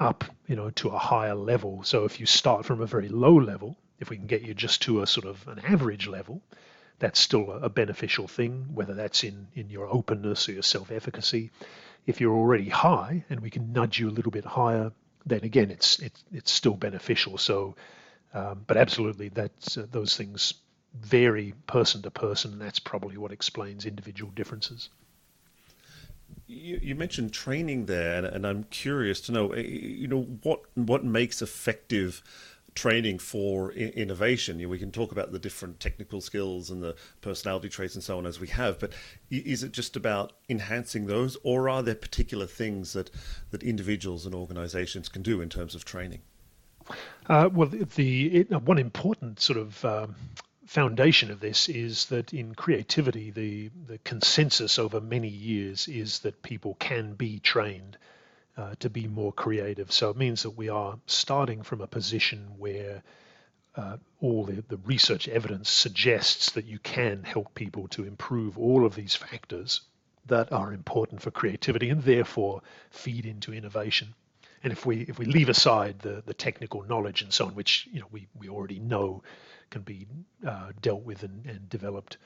up, 0.00 0.24
you 0.46 0.56
know, 0.56 0.70
to 0.70 0.88
a 0.88 0.98
higher 0.98 1.34
level. 1.34 1.82
So 1.82 2.04
if 2.04 2.20
you 2.20 2.26
start 2.26 2.64
from 2.64 2.80
a 2.80 2.86
very 2.86 3.08
low 3.08 3.34
level, 3.34 3.76
if 3.98 4.10
we 4.10 4.16
can 4.16 4.26
get 4.26 4.42
you 4.42 4.54
just 4.54 4.82
to 4.82 5.02
a 5.02 5.06
sort 5.06 5.26
of 5.26 5.46
an 5.48 5.60
average 5.60 6.06
level, 6.06 6.42
that's 6.98 7.20
still 7.20 7.50
a, 7.52 7.68
beneficial 7.68 8.26
thing, 8.26 8.66
whether 8.74 8.94
that's 8.94 9.22
in, 9.22 9.46
in 9.54 9.70
your 9.70 9.86
openness 9.86 10.48
or 10.48 10.52
your 10.52 10.62
self-efficacy 10.62 11.50
if 12.08 12.22
you're 12.22 12.34
already 12.34 12.70
high 12.70 13.22
and 13.28 13.40
we 13.40 13.50
can 13.50 13.72
nudge 13.72 14.00
you 14.00 14.08
a 14.08 14.10
little 14.10 14.32
bit 14.32 14.44
higher, 14.44 14.90
then 15.26 15.44
again, 15.44 15.70
it's 15.70 15.98
it's 15.98 16.24
it's 16.32 16.50
still 16.50 16.74
beneficial. 16.74 17.36
So, 17.36 17.76
um, 18.32 18.64
but 18.66 18.78
absolutely, 18.78 19.28
that's 19.28 19.76
uh, 19.76 19.86
those 19.90 20.16
things 20.16 20.54
vary 20.98 21.52
person 21.66 22.00
to 22.02 22.10
person, 22.10 22.52
and 22.52 22.60
that's 22.60 22.78
probably 22.78 23.18
what 23.18 23.30
explains 23.30 23.84
individual 23.84 24.32
differences. 24.32 24.88
You, 26.46 26.80
you 26.82 26.94
mentioned 26.94 27.34
training 27.34 27.86
there, 27.86 28.16
and, 28.16 28.26
and 28.26 28.46
I'm 28.46 28.64
curious 28.64 29.20
to 29.22 29.32
know, 29.32 29.52
eh, 29.52 29.60
you 29.60 30.08
know, 30.08 30.22
what 30.42 30.62
what 30.74 31.04
makes 31.04 31.42
effective 31.42 32.22
training 32.78 33.18
for 33.18 33.72
innovation. 33.72 34.60
You 34.60 34.66
know, 34.66 34.70
we 34.70 34.78
can 34.78 34.92
talk 34.92 35.10
about 35.10 35.32
the 35.32 35.38
different 35.40 35.80
technical 35.80 36.20
skills 36.20 36.70
and 36.70 36.80
the 36.80 36.94
personality 37.20 37.68
traits 37.68 37.96
and 37.96 38.04
so 38.04 38.18
on 38.18 38.24
as 38.24 38.38
we 38.38 38.46
have, 38.48 38.78
but 38.78 38.92
is 39.30 39.64
it 39.64 39.72
just 39.72 39.96
about 39.96 40.32
enhancing 40.48 41.06
those, 41.06 41.36
or 41.42 41.68
are 41.68 41.82
there 41.82 41.96
particular 41.96 42.46
things 42.46 42.92
that 42.92 43.10
that 43.50 43.64
individuals 43.64 44.26
and 44.26 44.34
organisations 44.34 45.08
can 45.08 45.22
do 45.22 45.40
in 45.40 45.48
terms 45.48 45.74
of 45.74 45.84
training? 45.84 46.20
Uh, 47.26 47.50
well, 47.52 47.68
the 47.68 48.26
it, 48.26 48.62
one 48.62 48.78
important 48.78 49.40
sort 49.40 49.58
of 49.58 49.84
um, 49.84 50.14
foundation 50.64 51.32
of 51.32 51.40
this 51.40 51.68
is 51.68 52.06
that 52.06 52.32
in 52.32 52.54
creativity, 52.54 53.32
the 53.32 53.70
the 53.88 53.98
consensus 54.04 54.78
over 54.78 55.00
many 55.00 55.28
years 55.28 55.88
is 55.88 56.20
that 56.20 56.42
people 56.42 56.76
can 56.78 57.14
be 57.14 57.40
trained 57.40 57.98
uh, 58.58 58.74
to 58.80 58.90
be 58.90 59.06
more 59.06 59.32
creative. 59.32 59.92
So 59.92 60.10
it 60.10 60.16
means 60.16 60.42
that 60.42 60.56
we 60.56 60.68
are 60.68 60.98
starting 61.06 61.62
from 61.62 61.80
a 61.80 61.86
position 61.86 62.48
where 62.58 63.02
uh, 63.76 63.98
all 64.20 64.44
the, 64.44 64.64
the 64.68 64.78
research 64.78 65.28
evidence 65.28 65.70
suggests 65.70 66.50
that 66.52 66.64
you 66.64 66.80
can 66.80 67.22
help 67.22 67.54
people 67.54 67.86
to 67.88 68.04
improve 68.04 68.58
all 68.58 68.84
of 68.84 68.96
these 68.96 69.14
factors 69.14 69.82
that 70.26 70.52
are 70.52 70.72
important 70.72 71.22
for 71.22 71.30
creativity 71.30 71.88
and 71.88 72.02
therefore 72.02 72.60
feed 72.90 73.24
into 73.24 73.54
innovation. 73.54 74.14
And 74.64 74.72
if 74.72 74.84
we 74.84 75.02
if 75.02 75.20
we 75.20 75.26
leave 75.26 75.48
aside 75.48 76.00
the, 76.00 76.22
the 76.26 76.34
technical 76.34 76.82
knowledge 76.82 77.22
and 77.22 77.32
so 77.32 77.46
on, 77.46 77.54
which 77.54 77.88
you 77.92 78.00
know 78.00 78.06
we, 78.10 78.26
we 78.36 78.48
already 78.48 78.80
know 78.80 79.22
can 79.70 79.82
be 79.82 80.08
uh, 80.44 80.72
dealt 80.82 81.04
with 81.04 81.22
and, 81.22 81.46
and 81.46 81.68
developed 81.68 82.16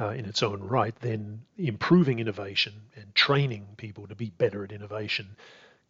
uh, 0.00 0.10
in 0.10 0.24
its 0.24 0.42
own 0.42 0.60
right, 0.60 0.94
then 1.00 1.42
improving 1.56 2.18
innovation 2.18 2.72
and 2.96 3.14
training 3.14 3.66
people 3.76 4.06
to 4.06 4.14
be 4.14 4.30
better 4.30 4.64
at 4.64 4.72
innovation 4.72 5.36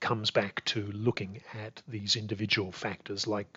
comes 0.00 0.30
back 0.30 0.64
to 0.64 0.90
looking 0.92 1.40
at 1.54 1.82
these 1.88 2.16
individual 2.16 2.72
factors 2.72 3.26
like 3.26 3.48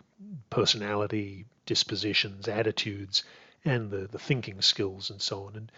personality, 0.49 1.45
dispositions, 1.65 2.47
attitudes, 2.47 3.23
and 3.63 3.91
the, 3.91 4.07
the 4.07 4.19
thinking 4.19 4.61
skills 4.61 5.09
and 5.09 5.21
so 5.21 5.45
on. 5.45 5.55
And, 5.55 5.71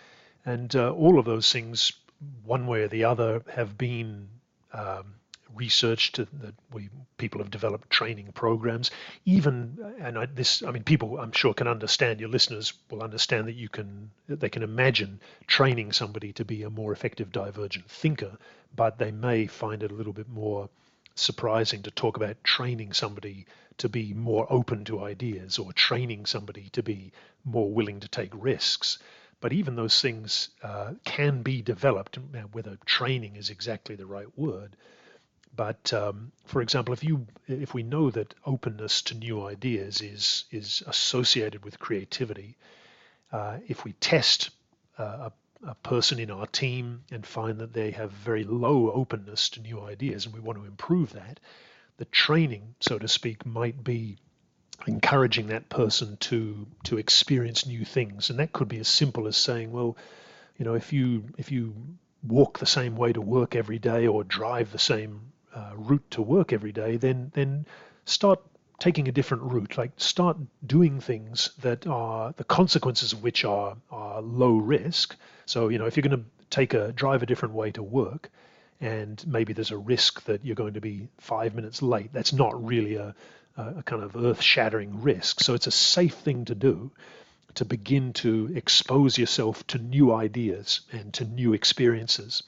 and 0.46 0.76
uh, 0.76 0.92
all 0.92 1.20
of 1.20 1.26
those 1.26 1.52
things, 1.52 1.92
one 2.46 2.66
way 2.66 2.84
or 2.84 2.88
the 2.88 3.04
other, 3.04 3.44
have 3.54 3.78
been 3.78 4.30
um, 4.74 5.16
research 5.56 6.12
that 6.14 6.56
we 6.72 6.90
people 7.18 7.40
have 7.40 7.52
developed 7.52 7.90
training 7.90 8.32
programs. 8.34 8.92
Even 9.26 9.78
and 10.00 10.18
I, 10.18 10.26
this 10.26 10.64
I 10.64 10.72
mean 10.72 10.84
people 10.84 11.20
I'm 11.20 11.32
sure 11.32 11.54
can 11.54 11.68
understand 11.68 12.20
your 12.20 12.30
listeners 12.30 12.74
will 12.90 13.04
understand 13.04 13.48
that 13.48 13.56
you 13.56 13.70
can 13.70 14.12
they 14.28 14.50
can 14.50 14.64
imagine 14.64 15.20
training 15.48 15.92
somebody 15.92 16.34
to 16.34 16.46
be 16.46 16.64
a 16.64 16.70
more 16.70 16.92
effective 16.92 17.32
divergent 17.32 17.90
thinker 17.90 18.38
but 18.76 18.98
they 18.98 19.12
may 19.12 19.48
find 19.48 19.84
it 19.84 19.92
a 19.92 19.96
little 19.96 20.14
bit 20.14 20.30
more 20.30 20.70
surprising 21.16 21.84
to 21.84 21.92
talk 21.92 22.18
about 22.18 22.44
training 22.44 22.94
somebody 22.94 23.46
to 23.78 23.90
be 23.90 24.14
more 24.14 24.48
open 24.50 24.84
to 24.86 25.04
ideas 25.04 25.60
or 25.60 25.74
training 25.74 26.26
somebody 26.26 26.70
to 26.70 26.82
be 26.82 27.12
more 27.44 27.72
willing 27.72 28.00
to 28.00 28.08
take 28.08 28.32
risks. 28.34 28.98
But 29.40 29.54
even 29.54 29.76
those 29.76 30.02
things 30.02 30.50
uh, 30.64 30.94
can 31.04 31.42
be 31.42 31.62
developed 31.62 32.18
whether 32.52 32.78
training 32.86 33.36
is 33.36 33.50
exactly 33.50 33.96
the 33.96 34.06
right 34.06 34.38
word 34.38 34.76
but 35.56 35.94
um, 35.94 36.32
for 36.46 36.62
example, 36.62 36.94
if 36.94 37.04
you 37.04 37.28
if 37.48 37.74
we 37.74 37.84
know 37.84 38.10
that 38.10 38.34
openness 38.46 39.04
to 39.04 39.14
new 39.14 39.46
ideas 39.46 40.02
is 40.02 40.46
is 40.52 40.82
associated 40.88 41.64
with 41.64 41.80
creativity, 41.80 42.58
uh, 43.32 43.58
if 43.68 43.84
we 43.84 43.94
test 43.94 44.50
uh, 44.98 45.30
a, 45.64 45.70
a 45.70 45.76
person 45.76 46.20
in 46.20 46.32
our 46.32 46.48
team 46.48 47.04
and 47.12 47.26
find 47.26 47.60
that 47.60 47.74
they 47.74 47.92
have 47.92 48.12
very 48.12 48.44
low 48.44 48.92
openness 48.92 49.50
to 49.50 49.62
new 49.62 49.82
ideas, 49.82 50.26
and 50.26 50.34
we 50.34 50.42
want 50.42 50.58
to 50.58 50.66
improve 50.66 51.14
that, 51.14 51.40
the 51.98 52.06
training, 52.06 52.74
so 52.80 52.98
to 52.98 53.08
speak, 53.08 53.46
might 53.46 53.84
be 53.84 54.18
encouraging 54.88 55.48
that 55.48 55.70
person 55.70 56.18
to 56.18 56.66
to 56.84 56.98
experience 56.98 57.68
new 57.68 57.86
things, 57.86 58.32
and 58.32 58.40
that 58.40 58.54
could 58.54 58.68
be 58.68 58.80
as 58.80 58.88
simple 58.88 59.28
as 59.28 59.38
saying, 59.38 59.72
well, 59.72 59.96
you 60.58 60.66
know, 60.66 60.74
if 60.74 60.92
you 60.94 61.26
if 61.38 61.52
you 61.52 61.76
walk 62.24 62.58
the 62.58 62.66
same 62.66 62.96
way 62.96 63.14
to 63.14 63.22
work 63.22 63.56
every 63.56 63.78
day 63.78 64.08
or 64.08 64.24
drive 64.24 64.72
the 64.72 64.80
same 64.80 65.33
uh, 65.56 65.72
route 65.76 66.10
to 66.12 66.22
work 66.22 66.54
every 66.54 66.72
day, 66.72 66.98
then 66.98 67.32
then 67.34 67.66
start 68.06 68.40
taking 68.80 69.08
a 69.08 69.12
different 69.12 69.44
route. 69.44 69.78
Like 69.78 69.92
start 69.98 70.38
doing 70.66 71.00
things 71.00 71.52
that 71.62 71.88
are 71.88 72.34
the 72.38 72.44
consequences 72.44 73.14
of 73.14 73.24
which 73.24 73.46
are 73.46 73.78
are 73.92 74.22
low 74.22 74.58
risk. 74.58 75.16
So 75.46 75.70
you 75.70 75.78
know 75.78 75.86
if 75.86 75.96
you're 75.96 76.08
going 76.10 76.24
to 76.24 76.26
take 76.50 76.74
a 76.74 76.92
drive 76.92 77.24
a 77.24 77.26
different 77.26 77.56
way 77.56 77.72
to 77.72 77.84
work, 77.84 78.30
and 78.82 79.24
maybe 79.28 79.54
there's 79.54 79.72
a 79.72 79.78
risk 79.78 80.24
that 80.26 80.46
you're 80.46 80.56
going 80.56 80.74
to 80.74 80.82
be 80.82 81.08
five 81.18 81.56
minutes 81.56 81.82
late. 81.82 82.12
That's 82.14 82.34
not 82.34 82.64
really 82.64 82.96
a, 82.96 83.16
a 83.58 83.84
kind 83.84 84.04
of 84.04 84.16
earth-shattering 84.16 85.02
risk. 85.02 85.40
So 85.40 85.54
it's 85.54 85.68
a 85.68 85.72
safe 85.72 86.16
thing 86.16 86.46
to 86.46 86.56
do 86.56 86.92
to 87.56 87.66
begin 87.66 88.14
to 88.14 88.52
expose 88.56 89.18
yourself 89.18 89.66
to 89.68 89.78
new 89.78 90.14
ideas 90.14 90.82
and 90.92 91.14
to 91.14 91.26
new 91.26 91.54
experiences. 91.54 92.44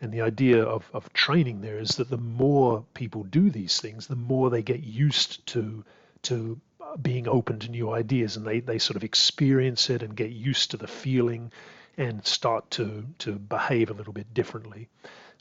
And 0.00 0.12
the 0.12 0.22
idea 0.22 0.62
of, 0.62 0.88
of 0.92 1.12
training 1.12 1.60
there 1.60 1.78
is 1.78 1.96
that 1.96 2.08
the 2.08 2.16
more 2.16 2.84
people 2.94 3.22
do 3.24 3.50
these 3.50 3.80
things, 3.80 4.06
the 4.06 4.16
more 4.16 4.50
they 4.50 4.62
get 4.62 4.82
used 4.82 5.46
to 5.48 5.84
to 6.22 6.60
being 7.00 7.28
open 7.28 7.58
to 7.60 7.70
new 7.70 7.92
ideas. 7.92 8.36
And 8.36 8.46
they, 8.46 8.60
they 8.60 8.78
sort 8.78 8.96
of 8.96 9.04
experience 9.04 9.90
it 9.90 10.02
and 10.02 10.16
get 10.16 10.30
used 10.30 10.70
to 10.72 10.76
the 10.76 10.88
feeling 10.88 11.52
and 11.96 12.24
start 12.26 12.70
to, 12.72 13.06
to 13.18 13.32
behave 13.32 13.90
a 13.90 13.94
little 13.94 14.12
bit 14.12 14.32
differently. 14.34 14.88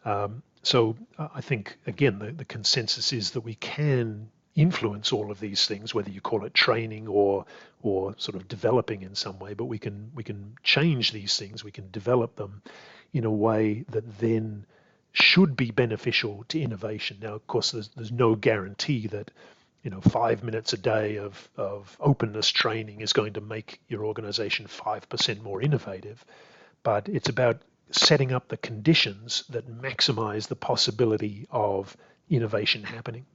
Um, 0.05 0.43
so 0.61 0.95
uh, 1.17 1.29
I 1.33 1.41
think, 1.41 1.77
again, 1.87 2.19
the, 2.19 2.31
the 2.31 2.45
consensus 2.45 3.13
is 3.13 3.31
that 3.31 3.41
we 3.41 3.55
can 3.55 4.29
influence 4.55 5.13
all 5.13 5.31
of 5.31 5.39
these 5.39 5.67
things, 5.67 5.93
whether 5.93 6.09
you 6.09 6.21
call 6.21 6.43
it 6.43 6.53
training 6.53 7.07
or 7.07 7.45
or 7.81 8.13
sort 8.17 8.35
of 8.35 8.47
developing 8.47 9.03
in 9.03 9.15
some 9.15 9.39
way, 9.39 9.53
but 9.53 9.65
we 9.65 9.77
can 9.77 10.11
we 10.13 10.23
can 10.23 10.53
change 10.63 11.11
these 11.11 11.37
things, 11.37 11.63
we 11.63 11.71
can 11.71 11.89
develop 11.91 12.35
them 12.35 12.61
in 13.13 13.25
a 13.25 13.31
way 13.31 13.85
that 13.89 14.19
then 14.19 14.65
should 15.11 15.55
be 15.55 15.71
beneficial 15.71 16.45
to 16.49 16.61
innovation. 16.61 17.17
Now, 17.21 17.33
of 17.33 17.47
course, 17.47 17.71
there's, 17.71 17.89
there's 17.89 18.11
no 18.11 18.35
guarantee 18.35 19.07
that 19.07 19.31
you 19.83 19.89
know 19.89 20.01
five 20.01 20.43
minutes 20.43 20.73
a 20.73 20.77
day 20.77 21.17
of, 21.17 21.49
of 21.57 21.95
openness 21.99 22.49
training 22.49 23.01
is 23.01 23.13
going 23.13 23.33
to 23.33 23.41
make 23.41 23.79
your 23.87 24.05
organization 24.05 24.67
5% 24.67 25.41
more 25.41 25.61
innovative, 25.61 26.23
but 26.83 27.09
it's 27.09 27.29
about 27.29 27.61
setting 27.91 28.31
up 28.31 28.47
the 28.47 28.57
conditions 28.57 29.43
that 29.49 29.67
maximize 29.67 30.47
the 30.47 30.55
possibility 30.55 31.47
of 31.49 31.97
innovation 32.29 32.83
happening. 32.83 33.25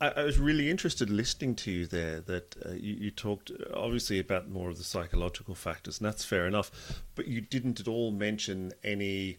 I, 0.00 0.08
I 0.08 0.22
was 0.24 0.38
really 0.38 0.70
interested 0.70 1.10
listening 1.10 1.54
to 1.56 1.70
you 1.70 1.86
there. 1.86 2.20
That 2.20 2.56
uh, 2.64 2.72
you, 2.72 2.94
you, 2.94 3.10
talked 3.10 3.50
obviously 3.74 4.18
about 4.18 4.48
more 4.48 4.68
of 4.68 4.78
the 4.78 4.84
psychological 4.84 5.54
factors, 5.54 5.98
and 5.98 6.06
that's 6.06 6.24
fair 6.24 6.46
enough. 6.46 7.02
But 7.14 7.28
you 7.28 7.40
didn't 7.40 7.80
at 7.80 7.88
all 7.88 8.10
mention 8.10 8.72
any 8.84 9.38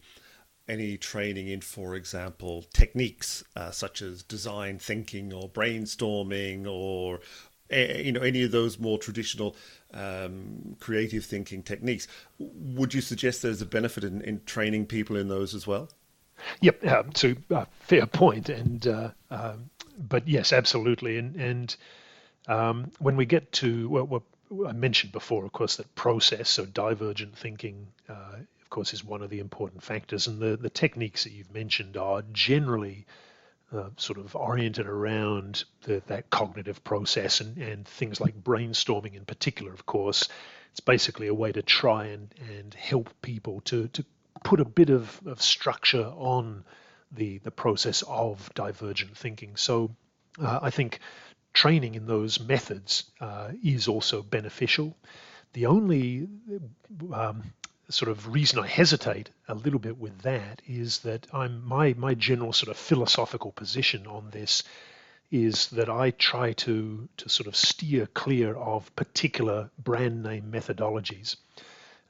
any 0.67 0.97
training 0.97 1.47
in, 1.47 1.61
for 1.61 1.95
example, 1.95 2.65
techniques 2.73 3.43
uh, 3.55 3.71
such 3.71 4.01
as 4.01 4.21
design 4.23 4.79
thinking 4.79 5.31
or 5.31 5.49
brainstorming 5.49 6.67
or 6.67 7.21
uh, 7.71 7.99
you 7.99 8.11
know 8.11 8.21
any 8.21 8.43
of 8.43 8.51
those 8.51 8.79
more 8.79 8.97
traditional 8.97 9.55
um, 9.93 10.75
creative 10.79 11.25
thinking 11.25 11.63
techniques. 11.63 12.07
Would 12.39 12.93
you 12.93 13.01
suggest 13.01 13.41
there's 13.41 13.61
a 13.61 13.65
benefit 13.65 14.03
in, 14.03 14.21
in 14.21 14.41
training 14.45 14.87
people 14.87 15.15
in 15.15 15.27
those 15.27 15.53
as 15.53 15.67
well? 15.67 15.89
Yep, 16.61 16.85
uh, 16.85 17.03
so 17.15 17.35
uh, 17.49 17.65
fair 17.79 18.05
point, 18.05 18.49
and 18.49 18.85
uh, 18.87 19.09
um, 19.31 19.69
but 19.97 20.27
yes, 20.27 20.53
absolutely, 20.53 21.17
and 21.17 21.35
and 21.35 21.75
um, 22.47 22.91
when 22.99 23.17
we 23.17 23.25
get 23.25 23.51
to 23.53 23.89
what 23.89 24.23
I 24.67 24.71
mentioned 24.71 25.11
before, 25.11 25.43
of 25.45 25.51
course, 25.51 25.77
that 25.77 25.93
process, 25.95 26.49
so 26.49 26.65
divergent 26.65 27.37
thinking, 27.37 27.87
uh, 28.07 28.37
of 28.61 28.69
course, 28.69 28.93
is 28.93 29.03
one 29.03 29.21
of 29.21 29.29
the 29.29 29.39
important 29.39 29.83
factors, 29.83 30.27
and 30.27 30.39
the 30.39 30.57
the 30.57 30.69
techniques 30.69 31.23
that 31.23 31.33
you've 31.33 31.53
mentioned 31.53 31.97
are 31.97 32.23
generally 32.31 33.05
uh, 33.73 33.89
sort 33.97 34.17
of 34.17 34.35
oriented 34.35 34.87
around 34.87 35.65
the, 35.83 36.01
that 36.07 36.29
cognitive 36.29 36.83
process 36.83 37.41
and, 37.41 37.57
and 37.57 37.85
things 37.87 38.21
like 38.21 38.41
brainstorming 38.41 39.13
in 39.13 39.25
particular, 39.25 39.73
of 39.73 39.85
course. 39.85 40.29
It's 40.71 40.79
basically 40.79 41.27
a 41.27 41.33
way 41.33 41.51
to 41.51 41.61
try 41.61 42.05
and, 42.05 42.33
and 42.39 42.73
help 42.73 43.09
people 43.21 43.61
to, 43.65 43.87
to 43.89 44.05
put 44.43 44.59
a 44.59 44.65
bit 44.65 44.89
of, 44.89 45.19
of 45.25 45.41
structure 45.41 46.05
on 46.15 46.63
the, 47.11 47.39
the 47.39 47.51
process 47.51 48.03
of 48.07 48.49
divergent 48.53 49.17
thinking. 49.17 49.55
So 49.55 49.95
uh, 50.41 50.59
I 50.61 50.69
think 50.69 50.99
training 51.53 51.95
in 51.95 52.05
those 52.05 52.39
methods 52.39 53.05
uh, 53.19 53.51
is 53.63 53.87
also 53.87 54.21
beneficial. 54.21 54.95
The 55.53 55.65
only 55.65 56.27
um, 57.13 57.43
sort 57.89 58.11
of 58.11 58.27
reason 58.27 58.59
I 58.59 58.67
hesitate 58.67 59.29
a 59.47 59.55
little 59.55 59.79
bit 59.79 59.97
with 59.97 60.19
that 60.19 60.61
is 60.67 60.99
that 60.99 61.25
I'm 61.33 61.65
my 61.65 61.93
my 61.97 62.13
general 62.13 62.53
sort 62.53 62.69
of 62.69 62.77
philosophical 62.77 63.51
position 63.51 64.05
on 64.07 64.29
this 64.31 64.63
is 65.31 65.67
that 65.69 65.89
I 65.89 66.11
try 66.11 66.53
to 66.53 67.07
to 67.17 67.29
sort 67.29 67.47
of 67.47 67.55
steer 67.55 68.05
clear 68.07 68.55
of 68.55 68.93
particular 68.95 69.69
brand 69.77 70.23
name 70.23 70.51
methodologies. 70.51 71.37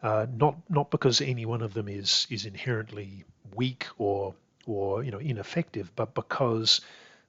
Uh, 0.02 0.26
not 0.32 0.56
not 0.70 0.92
because 0.92 1.22
any 1.22 1.46
one 1.46 1.62
of 1.62 1.74
them 1.74 1.88
is 1.88 2.28
is 2.30 2.46
inherently 2.46 3.24
weak 3.56 3.88
or 3.98 4.36
or 4.68 5.04
you 5.04 5.12
know 5.12 5.20
ineffective, 5.20 5.92
but 5.96 6.14
because 6.14 6.82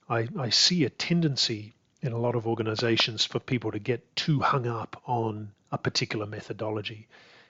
I, 0.08 0.28
I 0.38 0.50
see 0.50 0.84
a 0.84 0.90
tendency 0.90 1.74
in 2.02 2.12
a 2.12 2.18
lot 2.18 2.34
of 2.34 2.46
organizations 2.46 3.24
for 3.24 3.38
people 3.40 3.72
to 3.72 3.78
get 3.78 4.16
too 4.16 4.40
hung 4.40 4.66
up 4.66 5.00
on 5.06 5.52
a 5.72 5.78
particular 5.78 6.26
methodology 6.26 7.08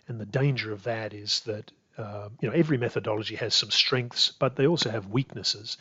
and 0.08 0.18
the 0.18 0.26
danger 0.26 0.72
of 0.72 0.82
that 0.84 1.12
is 1.12 1.40
that 1.40 1.70
uh, 1.98 2.28
you 2.40 2.48
know 2.48 2.54
every 2.54 2.78
methodology 2.78 3.36
has 3.36 3.54
some 3.54 3.70
strengths, 3.70 4.32
but 4.38 4.56
they 4.56 4.66
also 4.66 4.90
have 4.90 5.06
weaknesses. 5.06 5.76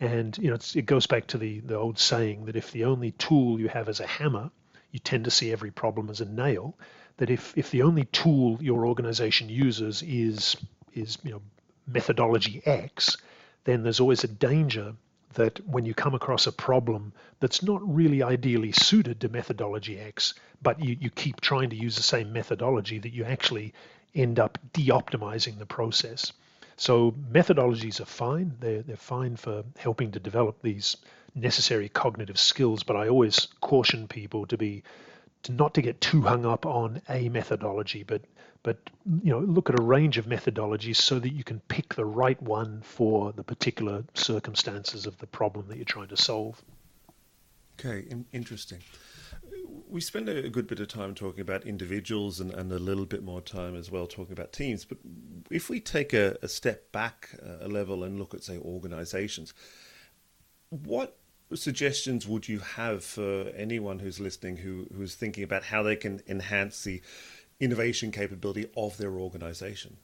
And 0.00 0.36
you 0.38 0.50
know 0.50 0.58
it 0.74 0.86
goes 0.86 1.06
back 1.06 1.28
to 1.28 1.38
the 1.38 1.60
the 1.60 1.76
old 1.76 1.98
saying 1.98 2.46
that 2.46 2.56
if 2.56 2.72
the 2.72 2.84
only 2.84 3.12
tool 3.12 3.60
you 3.60 3.68
have 3.68 3.88
is 3.88 4.00
a 4.00 4.06
hammer, 4.06 4.50
you 4.90 4.98
tend 4.98 5.24
to 5.24 5.30
see 5.30 5.52
every 5.52 5.70
problem 5.70 6.10
as 6.10 6.20
a 6.20 6.24
nail. 6.24 6.76
That 7.18 7.30
if 7.30 7.56
if 7.56 7.70
the 7.70 7.82
only 7.82 8.04
tool 8.06 8.58
your 8.60 8.86
organization 8.86 9.48
uses 9.48 10.02
is 10.02 10.56
is 10.94 11.18
you 11.22 11.30
know 11.30 11.42
methodology 11.86 12.60
X, 12.64 13.16
then 13.64 13.82
there's 13.82 14.00
always 14.00 14.24
a 14.24 14.28
danger 14.28 14.94
that 15.34 15.64
when 15.66 15.84
you 15.84 15.94
come 15.94 16.14
across 16.14 16.46
a 16.46 16.52
problem 16.52 17.12
that's 17.40 17.62
not 17.62 17.80
really 17.94 18.22
ideally 18.22 18.72
suited 18.72 19.20
to 19.20 19.28
methodology 19.28 19.98
X, 19.98 20.34
but 20.62 20.82
you, 20.82 20.96
you 20.98 21.10
keep 21.10 21.40
trying 21.40 21.70
to 21.70 21.76
use 21.76 21.96
the 21.96 22.02
same 22.02 22.32
methodology, 22.32 22.98
that 22.98 23.12
you 23.12 23.24
actually 23.24 23.74
end 24.14 24.38
up 24.38 24.58
de 24.72 24.88
optimizing 24.88 25.58
the 25.58 25.66
process. 25.66 26.32
So 26.76 27.12
methodologies 27.12 28.00
are 28.00 28.06
fine. 28.06 28.56
They're, 28.60 28.82
they're 28.82 28.96
fine 28.96 29.36
for 29.36 29.64
helping 29.76 30.12
to 30.12 30.20
develop 30.20 30.62
these 30.62 30.96
necessary 31.34 31.88
cognitive 31.88 32.38
skills, 32.38 32.82
but 32.82 32.96
I 32.96 33.08
always 33.08 33.48
caution 33.60 34.08
people 34.08 34.46
to 34.46 34.56
be 34.56 34.82
to 35.44 35.52
not 35.52 35.74
to 35.74 35.82
get 35.82 36.00
too 36.00 36.22
hung 36.22 36.44
up 36.44 36.66
on 36.66 37.02
a 37.08 37.28
methodology, 37.28 38.02
but 38.02 38.22
but 38.62 38.78
you 39.22 39.30
know 39.30 39.40
look 39.40 39.70
at 39.70 39.78
a 39.78 39.82
range 39.82 40.18
of 40.18 40.26
methodologies 40.26 40.96
so 40.96 41.18
that 41.18 41.32
you 41.32 41.44
can 41.44 41.60
pick 41.68 41.94
the 41.94 42.04
right 42.04 42.40
one 42.42 42.82
for 42.82 43.32
the 43.32 43.44
particular 43.44 44.04
circumstances 44.14 45.06
of 45.06 45.18
the 45.18 45.26
problem 45.26 45.68
that 45.68 45.76
you're 45.76 45.84
trying 45.84 46.08
to 46.08 46.16
solve. 46.16 46.62
Okay, 47.78 48.06
in- 48.08 48.26
interesting. 48.32 48.80
We 49.88 50.00
spend 50.00 50.28
a 50.28 50.48
good 50.50 50.66
bit 50.66 50.80
of 50.80 50.88
time 50.88 51.14
talking 51.14 51.40
about 51.40 51.64
individuals 51.64 52.40
and, 52.40 52.52
and 52.52 52.70
a 52.72 52.78
little 52.78 53.06
bit 53.06 53.22
more 53.22 53.40
time 53.40 53.74
as 53.74 53.90
well 53.90 54.06
talking 54.06 54.32
about 54.32 54.52
teams. 54.52 54.84
But 54.84 54.98
if 55.50 55.70
we 55.70 55.80
take 55.80 56.12
a, 56.12 56.36
a 56.42 56.48
step 56.48 56.92
back 56.92 57.30
a 57.60 57.68
level 57.68 58.04
and 58.04 58.18
look 58.18 58.34
at, 58.34 58.42
say, 58.42 58.58
organizations, 58.58 59.54
what 60.70 61.16
suggestions 61.54 62.26
would 62.26 62.48
you 62.48 62.58
have 62.58 63.04
for 63.04 63.50
anyone 63.56 63.98
who's 63.98 64.20
listening 64.20 64.58
who 64.58 64.86
who's 64.94 65.14
thinking 65.14 65.44
about 65.44 65.64
how 65.64 65.82
they 65.82 65.96
can 65.96 66.20
enhance 66.28 66.84
the 66.84 67.00
innovation 67.60 68.12
capability 68.12 68.68
of 68.76 68.96
their 68.96 69.12
organization? 69.12 69.96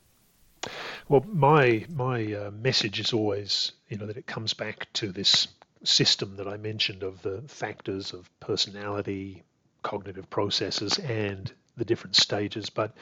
Well, 1.09 1.24
my 1.28 1.85
my 1.90 2.33
uh, 2.33 2.50
message 2.50 2.98
is 2.98 3.12
always, 3.12 3.72
you 3.88 3.98
know, 3.98 4.07
that 4.07 4.16
it 4.16 4.26
comes 4.26 4.54
back 4.54 4.88
to 4.94 5.12
this 5.12 5.48
system 5.83 6.37
that 6.37 6.48
I 6.48 6.57
mentioned 6.57 7.02
of 7.02 7.20
the 7.20 7.42
factors 7.46 8.14
of 8.14 8.30
personality, 8.40 9.42
cognitive 9.83 10.30
processes, 10.30 10.98
and 10.98 11.52
the 11.76 11.85
different 11.85 12.16
stages. 12.16 12.70
But 12.70 12.94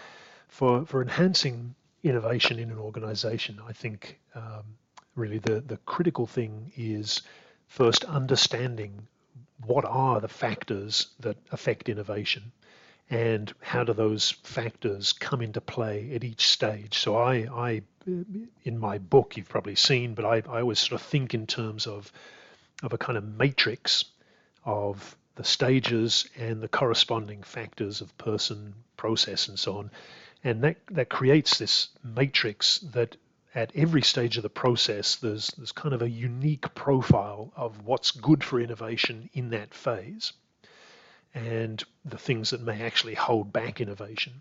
for 0.49 0.85
for 0.87 1.01
enhancing 1.01 1.75
innovation 2.03 2.59
in 2.59 2.71
an 2.71 2.79
organization, 2.79 3.61
I 3.65 3.73
think 3.73 4.19
um, 4.35 4.65
really 5.15 5.39
the 5.39 5.61
the 5.61 5.77
critical 5.79 6.27
thing 6.27 6.73
is 6.77 7.23
first 7.73 8.05
understanding 8.05 9.09
what 9.65 9.87
are 9.87 10.21
the 10.21 10.29
factors 10.29 11.07
that 11.21 11.39
affect 11.53 11.89
innovation 11.89 12.53
and 13.09 13.55
how 13.63 13.83
do 13.83 13.95
those 13.95 14.33
factors 14.43 15.15
come 15.15 15.41
into 15.41 15.61
play 15.61 16.15
at 16.15 16.23
each 16.23 16.47
stage. 16.47 16.99
So 16.99 17.17
I, 17.17 17.33
I 17.51 17.83
in 18.65 18.79
my 18.79 18.99
book, 18.99 19.39
you've 19.39 19.49
probably 19.49 19.75
seen, 19.75 20.13
but 20.13 20.27
I, 20.27 20.43
I 20.51 20.61
always 20.61 20.81
sort 20.81 21.01
of 21.01 21.07
think 21.07 21.33
in 21.33 21.47
terms 21.47 21.87
of 21.87 22.13
of 22.83 22.93
a 22.93 22.99
kind 22.99 23.17
of 23.17 23.25
matrix 23.25 24.05
of 24.67 25.17
the 25.37 25.45
stages 25.45 26.29
and 26.37 26.61
the 26.61 26.69
corresponding 26.69 27.43
factors 27.43 28.03
of 28.03 28.19
person, 28.19 28.75
process, 28.99 29.49
and 29.49 29.59
so 29.59 29.79
on. 29.79 29.91
And 30.45 30.63
that, 30.65 30.77
that 30.91 31.09
creates 31.09 31.57
this 31.57 31.89
matrix 32.05 32.81
that 32.93 33.17
at 33.55 33.71
every 33.75 34.03
stage 34.03 34.37
of 34.37 34.43
the 34.43 34.51
process, 34.51 35.17
there's, 35.17 35.49
there's 35.57 35.73
kind 35.73 35.95
of 35.95 36.03
a 36.03 36.09
unique 36.09 36.75
profile 36.75 37.53
of 37.55 37.85
what's 37.85 38.11
good 38.11 38.43
for 38.43 38.61
innovation 38.61 39.29
in 39.35 39.51
that 39.51 39.75
phase 39.75 40.33
and 41.35 41.85
the 42.05 42.19
things 42.19 42.51
that 42.51 42.63
may 42.63 42.83
actually 42.83 43.15
hold 43.15 43.53
back 43.53 43.81
innovation. 43.81 44.41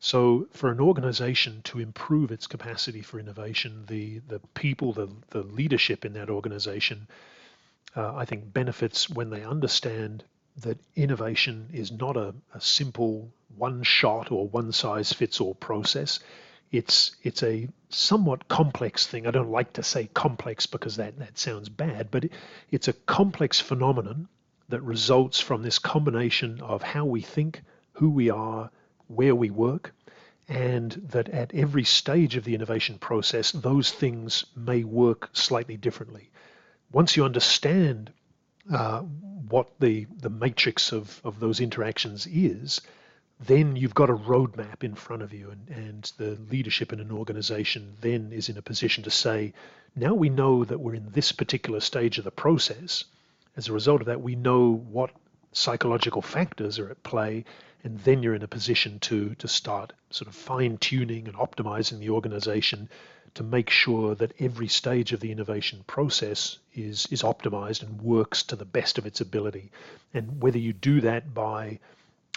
So, 0.00 0.48
for 0.50 0.70
an 0.70 0.80
organization 0.80 1.60
to 1.64 1.78
improve 1.78 2.32
its 2.32 2.46
capacity 2.46 3.02
for 3.02 3.20
innovation, 3.20 3.84
the, 3.86 4.20
the 4.26 4.40
people, 4.54 4.92
the, 4.92 5.08
the 5.30 5.42
leadership 5.42 6.04
in 6.04 6.14
that 6.14 6.28
organization, 6.28 7.06
uh, 7.94 8.16
I 8.16 8.24
think 8.24 8.52
benefits 8.52 9.08
when 9.08 9.30
they 9.30 9.44
understand 9.44 10.24
that 10.56 10.78
innovation 10.96 11.68
is 11.72 11.92
not 11.92 12.16
a, 12.16 12.34
a 12.52 12.60
simple 12.60 13.30
one 13.56 13.82
shot 13.82 14.32
or 14.32 14.48
one 14.48 14.72
size 14.72 15.12
fits 15.12 15.40
all 15.40 15.54
process 15.54 16.18
it's 16.72 17.14
it's 17.22 17.42
a 17.42 17.68
somewhat 17.90 18.48
complex 18.48 19.06
thing. 19.06 19.26
I 19.26 19.30
don't 19.30 19.50
like 19.50 19.74
to 19.74 19.82
say 19.82 20.08
complex 20.14 20.66
because 20.66 20.96
that, 20.96 21.18
that 21.18 21.38
sounds 21.38 21.68
bad, 21.68 22.10
but 22.10 22.24
it, 22.24 22.32
it's 22.70 22.88
a 22.88 22.94
complex 22.94 23.60
phenomenon 23.60 24.28
that 24.70 24.80
results 24.80 25.38
from 25.38 25.62
this 25.62 25.78
combination 25.78 26.60
of 26.62 26.82
how 26.82 27.04
we 27.04 27.20
think, 27.20 27.62
who 27.92 28.08
we 28.08 28.30
are, 28.30 28.70
where 29.08 29.34
we 29.34 29.50
work, 29.50 29.94
and 30.48 30.92
that 31.10 31.28
at 31.28 31.54
every 31.54 31.84
stage 31.84 32.36
of 32.36 32.44
the 32.44 32.54
innovation 32.54 32.98
process, 32.98 33.52
those 33.52 33.90
things 33.90 34.46
may 34.56 34.82
work 34.82 35.28
slightly 35.34 35.76
differently. 35.76 36.30
Once 36.90 37.16
you 37.16 37.24
understand 37.24 38.10
uh, 38.72 39.00
what 39.00 39.68
the, 39.78 40.06
the 40.18 40.30
matrix 40.30 40.92
of, 40.92 41.20
of 41.24 41.38
those 41.38 41.60
interactions 41.60 42.26
is, 42.26 42.80
then 43.46 43.76
you've 43.76 43.94
got 43.94 44.10
a 44.10 44.14
roadmap 44.14 44.84
in 44.84 44.94
front 44.94 45.22
of 45.22 45.32
you, 45.32 45.50
and, 45.50 45.68
and 45.68 46.12
the 46.16 46.38
leadership 46.50 46.92
in 46.92 47.00
an 47.00 47.10
organization 47.10 47.94
then 48.00 48.32
is 48.32 48.48
in 48.48 48.58
a 48.58 48.62
position 48.62 49.04
to 49.04 49.10
say, 49.10 49.52
now 49.96 50.14
we 50.14 50.28
know 50.28 50.64
that 50.64 50.80
we're 50.80 50.94
in 50.94 51.10
this 51.10 51.32
particular 51.32 51.80
stage 51.80 52.18
of 52.18 52.24
the 52.24 52.30
process. 52.30 53.04
As 53.56 53.68
a 53.68 53.72
result 53.72 54.00
of 54.00 54.06
that, 54.06 54.22
we 54.22 54.36
know 54.36 54.70
what 54.70 55.10
psychological 55.52 56.22
factors 56.22 56.78
are 56.78 56.90
at 56.90 57.02
play, 57.02 57.44
and 57.84 57.98
then 58.00 58.22
you're 58.22 58.34
in 58.34 58.42
a 58.42 58.48
position 58.48 58.98
to, 59.00 59.34
to 59.36 59.48
start 59.48 59.92
sort 60.10 60.28
of 60.28 60.34
fine 60.34 60.78
tuning 60.78 61.26
and 61.26 61.36
optimizing 61.36 61.98
the 61.98 62.10
organization 62.10 62.88
to 63.34 63.42
make 63.42 63.70
sure 63.70 64.14
that 64.14 64.34
every 64.38 64.68
stage 64.68 65.12
of 65.12 65.20
the 65.20 65.32
innovation 65.32 65.82
process 65.86 66.58
is, 66.74 67.06
is 67.10 67.22
optimized 67.22 67.82
and 67.82 68.00
works 68.00 68.42
to 68.42 68.56
the 68.56 68.64
best 68.64 68.98
of 68.98 69.06
its 69.06 69.20
ability. 69.20 69.70
And 70.12 70.42
whether 70.42 70.58
you 70.58 70.72
do 70.72 71.00
that 71.00 71.32
by 71.32 71.80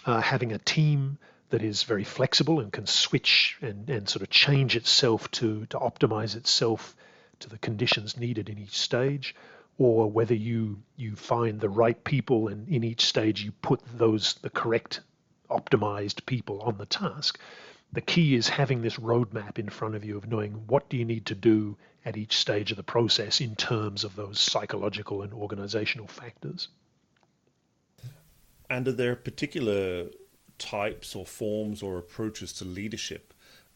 uh, 0.05 0.21
having 0.21 0.51
a 0.51 0.57
team 0.59 1.17
that 1.49 1.63
is 1.63 1.83
very 1.83 2.03
flexible 2.03 2.59
and 2.59 2.73
can 2.73 2.85
switch 2.85 3.57
and, 3.61 3.89
and 3.89 4.09
sort 4.09 4.23
of 4.23 4.29
change 4.29 4.75
itself 4.75 5.29
to, 5.31 5.65
to 5.67 5.77
optimize 5.77 6.35
itself 6.35 6.95
to 7.39 7.49
the 7.49 7.57
conditions 7.57 8.17
needed 8.17 8.49
in 8.49 8.57
each 8.57 8.77
stage, 8.77 9.35
or 9.77 10.09
whether 10.09 10.33
you 10.33 10.81
you 10.95 11.15
find 11.15 11.59
the 11.59 11.69
right 11.69 12.03
people 12.03 12.47
and 12.47 12.67
in 12.69 12.83
each 12.83 13.05
stage 13.05 13.43
you 13.43 13.51
put 13.51 13.81
those 13.97 14.35
the 14.35 14.49
correct 14.49 15.01
optimized 15.49 16.25
people 16.25 16.61
on 16.61 16.77
the 16.77 16.85
task. 16.85 17.39
The 17.91 18.01
key 18.01 18.35
is 18.35 18.49
having 18.49 18.81
this 18.81 18.97
roadmap 18.97 19.59
in 19.59 19.69
front 19.69 19.95
of 19.95 20.03
you 20.03 20.17
of 20.17 20.27
knowing 20.27 20.63
what 20.67 20.89
do 20.89 20.97
you 20.97 21.05
need 21.05 21.25
to 21.27 21.35
do 21.35 21.77
at 22.03 22.17
each 22.17 22.37
stage 22.37 22.71
of 22.71 22.77
the 22.77 22.83
process 22.83 23.41
in 23.41 23.55
terms 23.55 24.03
of 24.03 24.15
those 24.15 24.39
psychological 24.39 25.21
and 25.21 25.33
organizational 25.33 26.07
factors. 26.07 26.67
And 28.69 28.87
are 28.87 28.91
there 28.91 29.15
particular 29.15 30.07
types 30.57 31.15
or 31.15 31.25
forms 31.25 31.83
or 31.83 31.97
approaches 31.97 32.53
to 32.53 32.65
leadership 32.65 33.33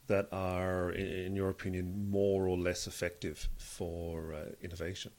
that 0.08 0.28
are, 0.32 0.92
in 0.92 1.36
your 1.36 1.50
opinion, 1.50 2.10
more 2.10 2.48
or 2.48 2.58
less 2.58 2.88
effective 2.88 3.48
for 3.58 4.34
uh, 4.34 4.46
innovation? 4.62 5.12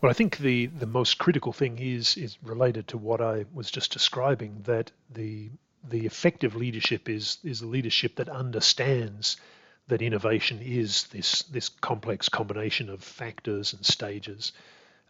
Well, 0.00 0.10
I 0.10 0.12
think 0.12 0.38
the, 0.38 0.66
the 0.66 0.86
most 0.86 1.18
critical 1.18 1.52
thing 1.52 1.78
is 1.78 2.16
is 2.16 2.36
related 2.42 2.88
to 2.88 2.98
what 2.98 3.20
I 3.20 3.46
was 3.52 3.70
just 3.70 3.92
describing. 3.92 4.62
That 4.64 4.92
the 5.10 5.50
the 5.82 6.04
effective 6.04 6.54
leadership 6.54 7.08
is 7.08 7.38
is 7.42 7.62
leadership 7.62 8.16
that 8.16 8.28
understands 8.28 9.38
that 9.88 10.02
innovation 10.02 10.60
is 10.60 11.04
this 11.04 11.42
this 11.44 11.70
complex 11.70 12.28
combination 12.28 12.90
of 12.90 13.02
factors 13.02 13.72
and 13.72 13.86
stages 13.86 14.52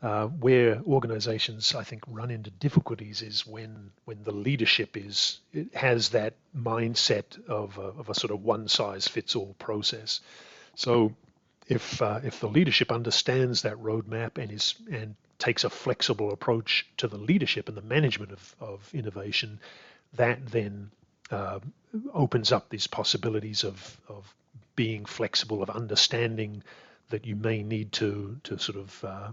uh, 0.00 0.26
where 0.26 0.80
organizations, 0.86 1.74
I 1.74 1.82
think, 1.82 2.04
run 2.06 2.30
into 2.30 2.50
difficulties 2.50 3.22
is 3.22 3.46
when 3.46 3.90
when 4.04 4.22
the 4.22 4.32
leadership 4.32 4.96
is 4.96 5.40
has 5.74 6.10
that 6.10 6.34
mindset 6.56 7.24
of 7.48 7.78
a, 7.78 7.82
of 8.00 8.08
a 8.08 8.14
sort 8.14 8.32
of 8.32 8.44
one 8.44 8.68
size 8.68 9.08
fits 9.08 9.34
all 9.34 9.54
process. 9.58 10.20
So 10.76 11.14
if 11.66 12.00
uh, 12.00 12.20
if 12.22 12.38
the 12.40 12.48
leadership 12.48 12.92
understands 12.92 13.62
that 13.62 13.76
roadmap 13.82 14.38
and 14.38 14.52
is 14.52 14.74
and 14.90 15.16
takes 15.38 15.64
a 15.64 15.70
flexible 15.70 16.32
approach 16.32 16.86
to 16.96 17.08
the 17.08 17.18
leadership 17.18 17.68
and 17.68 17.76
the 17.76 17.82
management 17.82 18.32
of, 18.32 18.56
of 18.60 18.94
innovation, 18.94 19.60
that 20.14 20.44
then 20.46 20.90
uh, 21.30 21.60
opens 22.12 22.52
up 22.52 22.68
these 22.68 22.86
possibilities 22.86 23.64
of, 23.64 24.00
of 24.08 24.34
being 24.74 25.04
flexible, 25.04 25.62
of 25.62 25.70
understanding 25.70 26.62
that 27.10 27.24
you 27.26 27.36
may 27.36 27.62
need 27.62 27.92
to 27.92 28.36
to 28.44 28.58
sort 28.58 28.78
of 28.78 29.04
uh, 29.04 29.28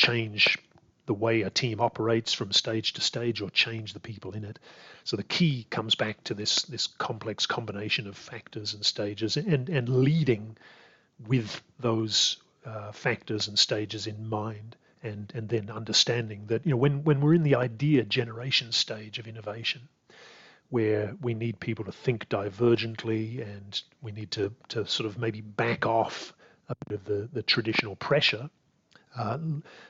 change 0.00 0.58
the 1.04 1.14
way 1.14 1.42
a 1.42 1.50
team 1.50 1.80
operates 1.80 2.32
from 2.32 2.52
stage 2.52 2.94
to 2.94 3.00
stage 3.00 3.42
or 3.42 3.50
change 3.50 3.92
the 3.92 4.00
people 4.00 4.32
in 4.32 4.44
it. 4.44 4.58
So 5.04 5.16
the 5.16 5.22
key 5.24 5.66
comes 5.68 5.94
back 5.94 6.24
to 6.24 6.34
this 6.34 6.62
this 6.62 6.86
complex 6.86 7.46
combination 7.46 8.06
of 8.06 8.16
factors 8.16 8.74
and 8.74 8.84
stages 8.84 9.36
and, 9.36 9.68
and 9.68 9.88
leading 9.88 10.56
with 11.26 11.62
those 11.78 12.38
uh, 12.64 12.92
factors 12.92 13.48
and 13.48 13.58
stages 13.58 14.06
in 14.06 14.28
mind 14.28 14.76
and, 15.02 15.32
and 15.34 15.48
then 15.48 15.70
understanding 15.70 16.46
that 16.46 16.64
you 16.64 16.70
know 16.70 16.76
when, 16.76 17.04
when 17.04 17.20
we're 17.20 17.34
in 17.34 17.42
the 17.42 17.56
idea 17.56 18.04
generation 18.04 18.72
stage 18.72 19.18
of 19.18 19.26
innovation 19.26 19.88
where 20.70 21.14
we 21.20 21.34
need 21.34 21.58
people 21.58 21.84
to 21.84 21.92
think 21.92 22.28
divergently 22.28 23.42
and 23.42 23.82
we 24.00 24.12
need 24.12 24.30
to, 24.30 24.52
to 24.68 24.86
sort 24.86 25.06
of 25.06 25.18
maybe 25.18 25.40
back 25.40 25.84
off 25.84 26.32
a 26.68 26.76
bit 26.86 27.00
of 27.00 27.04
the, 27.04 27.28
the 27.32 27.42
traditional 27.42 27.96
pressure 27.96 28.48
uh, 29.16 29.38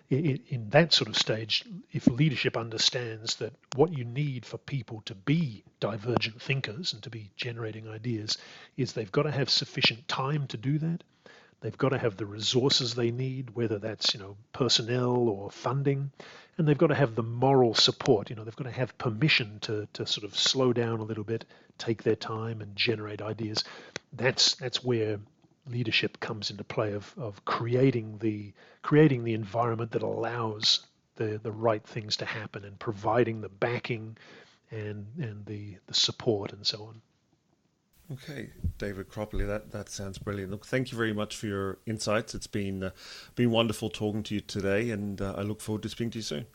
in 0.09 0.69
that 0.71 0.93
sort 0.93 1.09
of 1.09 1.17
stage, 1.17 1.65
if 1.93 2.07
leadership 2.07 2.57
understands 2.57 3.37
that 3.37 3.53
what 3.77 3.97
you 3.97 4.05
need 4.05 4.47
for 4.47 4.59
people 4.59 5.03
to 5.05 5.15
be 5.15 5.63
divergent 5.79 6.41
thinkers 6.41 6.93
and 6.93 7.03
to 7.03 7.11
be 7.11 7.31
generating 7.37 7.89
ideas 7.89 8.39
is 8.77 8.93
they've 8.93 9.13
got 9.13 9.25
to 9.25 9.31
have 9.31 9.51
sufficient 9.51 10.09
time 10.09 10.47
to 10.49 10.57
do 10.57 10.79
that. 10.79 11.03
They've 11.61 11.77
got 11.77 11.91
to 11.91 11.99
have 11.99 12.17
the 12.17 12.25
resources 12.25 12.95
they 12.95 13.11
need, 13.11 13.51
whether 13.51 13.79
that's 13.79 14.15
you 14.15 14.21
know 14.21 14.37
personnel 14.53 15.29
or 15.29 15.51
funding, 15.51 16.11
and 16.57 16.67
they've 16.67 16.79
got 16.79 16.87
to 16.87 16.95
have 16.95 17.15
the 17.15 17.23
moral 17.23 17.75
support. 17.75 18.31
You 18.31 18.37
know, 18.37 18.45
they've 18.45 18.57
got 18.57 18.65
to 18.65 18.71
have 18.71 18.97
permission 18.97 19.59
to 19.63 19.87
to 19.93 20.07
sort 20.07 20.25
of 20.25 20.39
slow 20.39 20.73
down 20.73 21.01
a 21.01 21.05
little 21.05 21.25
bit, 21.25 21.45
take 21.77 22.03
their 22.03 22.17
time, 22.17 22.63
and 22.63 22.75
generate 22.75 23.21
ideas. 23.21 23.65
That's 24.15 24.55
that's 24.55 24.83
where 24.83 25.21
leadership 25.71 26.21
comes 26.21 26.51
into 26.51 26.65
play 26.65 26.93
of, 26.93 27.15
of 27.19 27.45
creating 27.45 28.19
the 28.19 28.53
creating 28.83 29.25
the 29.25 29.35
environment 29.35 29.93
that 29.93 30.03
allows 30.03 30.87
the, 31.17 31.39
the 31.43 31.53
right 31.53 31.85
things 31.85 32.17
to 32.17 32.25
happen 32.25 32.65
and 32.65 32.79
providing 32.79 33.41
the 33.41 33.49
backing 33.49 34.17
and 34.71 35.07
and 35.19 35.45
the, 35.47 35.77
the 35.87 35.95
support 35.95 36.53
and 36.53 36.67
so 36.67 36.85
on. 36.85 37.01
Okay, 38.13 38.51
David 38.79 39.09
Cropley, 39.09 39.47
that, 39.47 39.71
that 39.71 39.89
sounds 39.89 40.19
brilliant. 40.19 40.51
Look, 40.51 40.67
thank 40.67 40.91
you 40.91 40.99
very 40.99 41.13
much 41.13 41.37
for 41.37 41.47
your 41.47 41.79
insights. 41.87 42.35
It's 42.35 42.49
been 42.49 42.83
uh, 42.83 42.91
been 43.37 43.53
wonderful 43.53 43.89
talking 43.89 44.25
to 44.25 44.35
you 44.35 44.41
today, 44.41 44.91
and 44.91 45.21
uh, 45.21 45.35
I 45.37 45.43
look 45.43 45.61
forward 45.61 45.83
to 45.85 45.89
speaking 45.89 46.11
to 46.13 46.19
you 46.19 46.23
soon. 46.23 46.47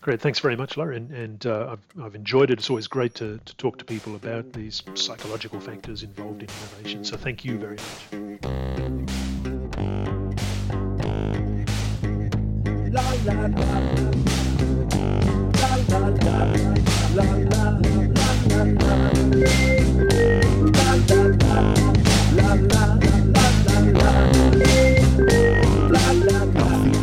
Great, 0.00 0.20
thanks 0.20 0.38
very 0.38 0.56
much, 0.56 0.78
Laurie, 0.78 0.96
and, 0.96 1.10
and 1.10 1.46
uh, 1.46 1.72
I've, 1.72 2.02
I've 2.02 2.14
enjoyed 2.14 2.50
it. 2.50 2.58
It's 2.58 2.70
always 2.70 2.86
great 2.86 3.14
to, 3.16 3.38
to 3.44 3.56
talk 3.56 3.76
to 3.78 3.84
people 3.84 4.16
about 4.16 4.52
these 4.54 4.82
psychological 4.94 5.60
factors 5.60 6.02
involved 6.02 6.42
in 6.42 6.48
innovation. 6.48 7.04
So 7.04 7.18
thank 7.18 7.44
you 7.44 7.58
very 7.58 7.76
much. 7.76 8.23
Theme 13.24 13.54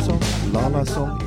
song, 0.02 0.22
Song, 0.86 1.18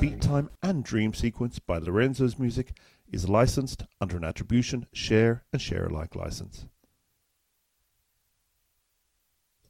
Beat 0.00 0.20
Time 0.20 0.48
and 0.62 0.84
Dream 0.84 1.12
Sequence 1.12 1.58
by 1.58 1.78
Lorenzo's 1.78 2.38
Music 2.38 2.76
is 3.10 3.28
licensed 3.28 3.82
under 4.00 4.16
an 4.16 4.22
attribution, 4.22 4.86
share 4.92 5.42
and 5.52 5.60
share 5.60 5.86
alike 5.86 6.14
license. 6.14 6.66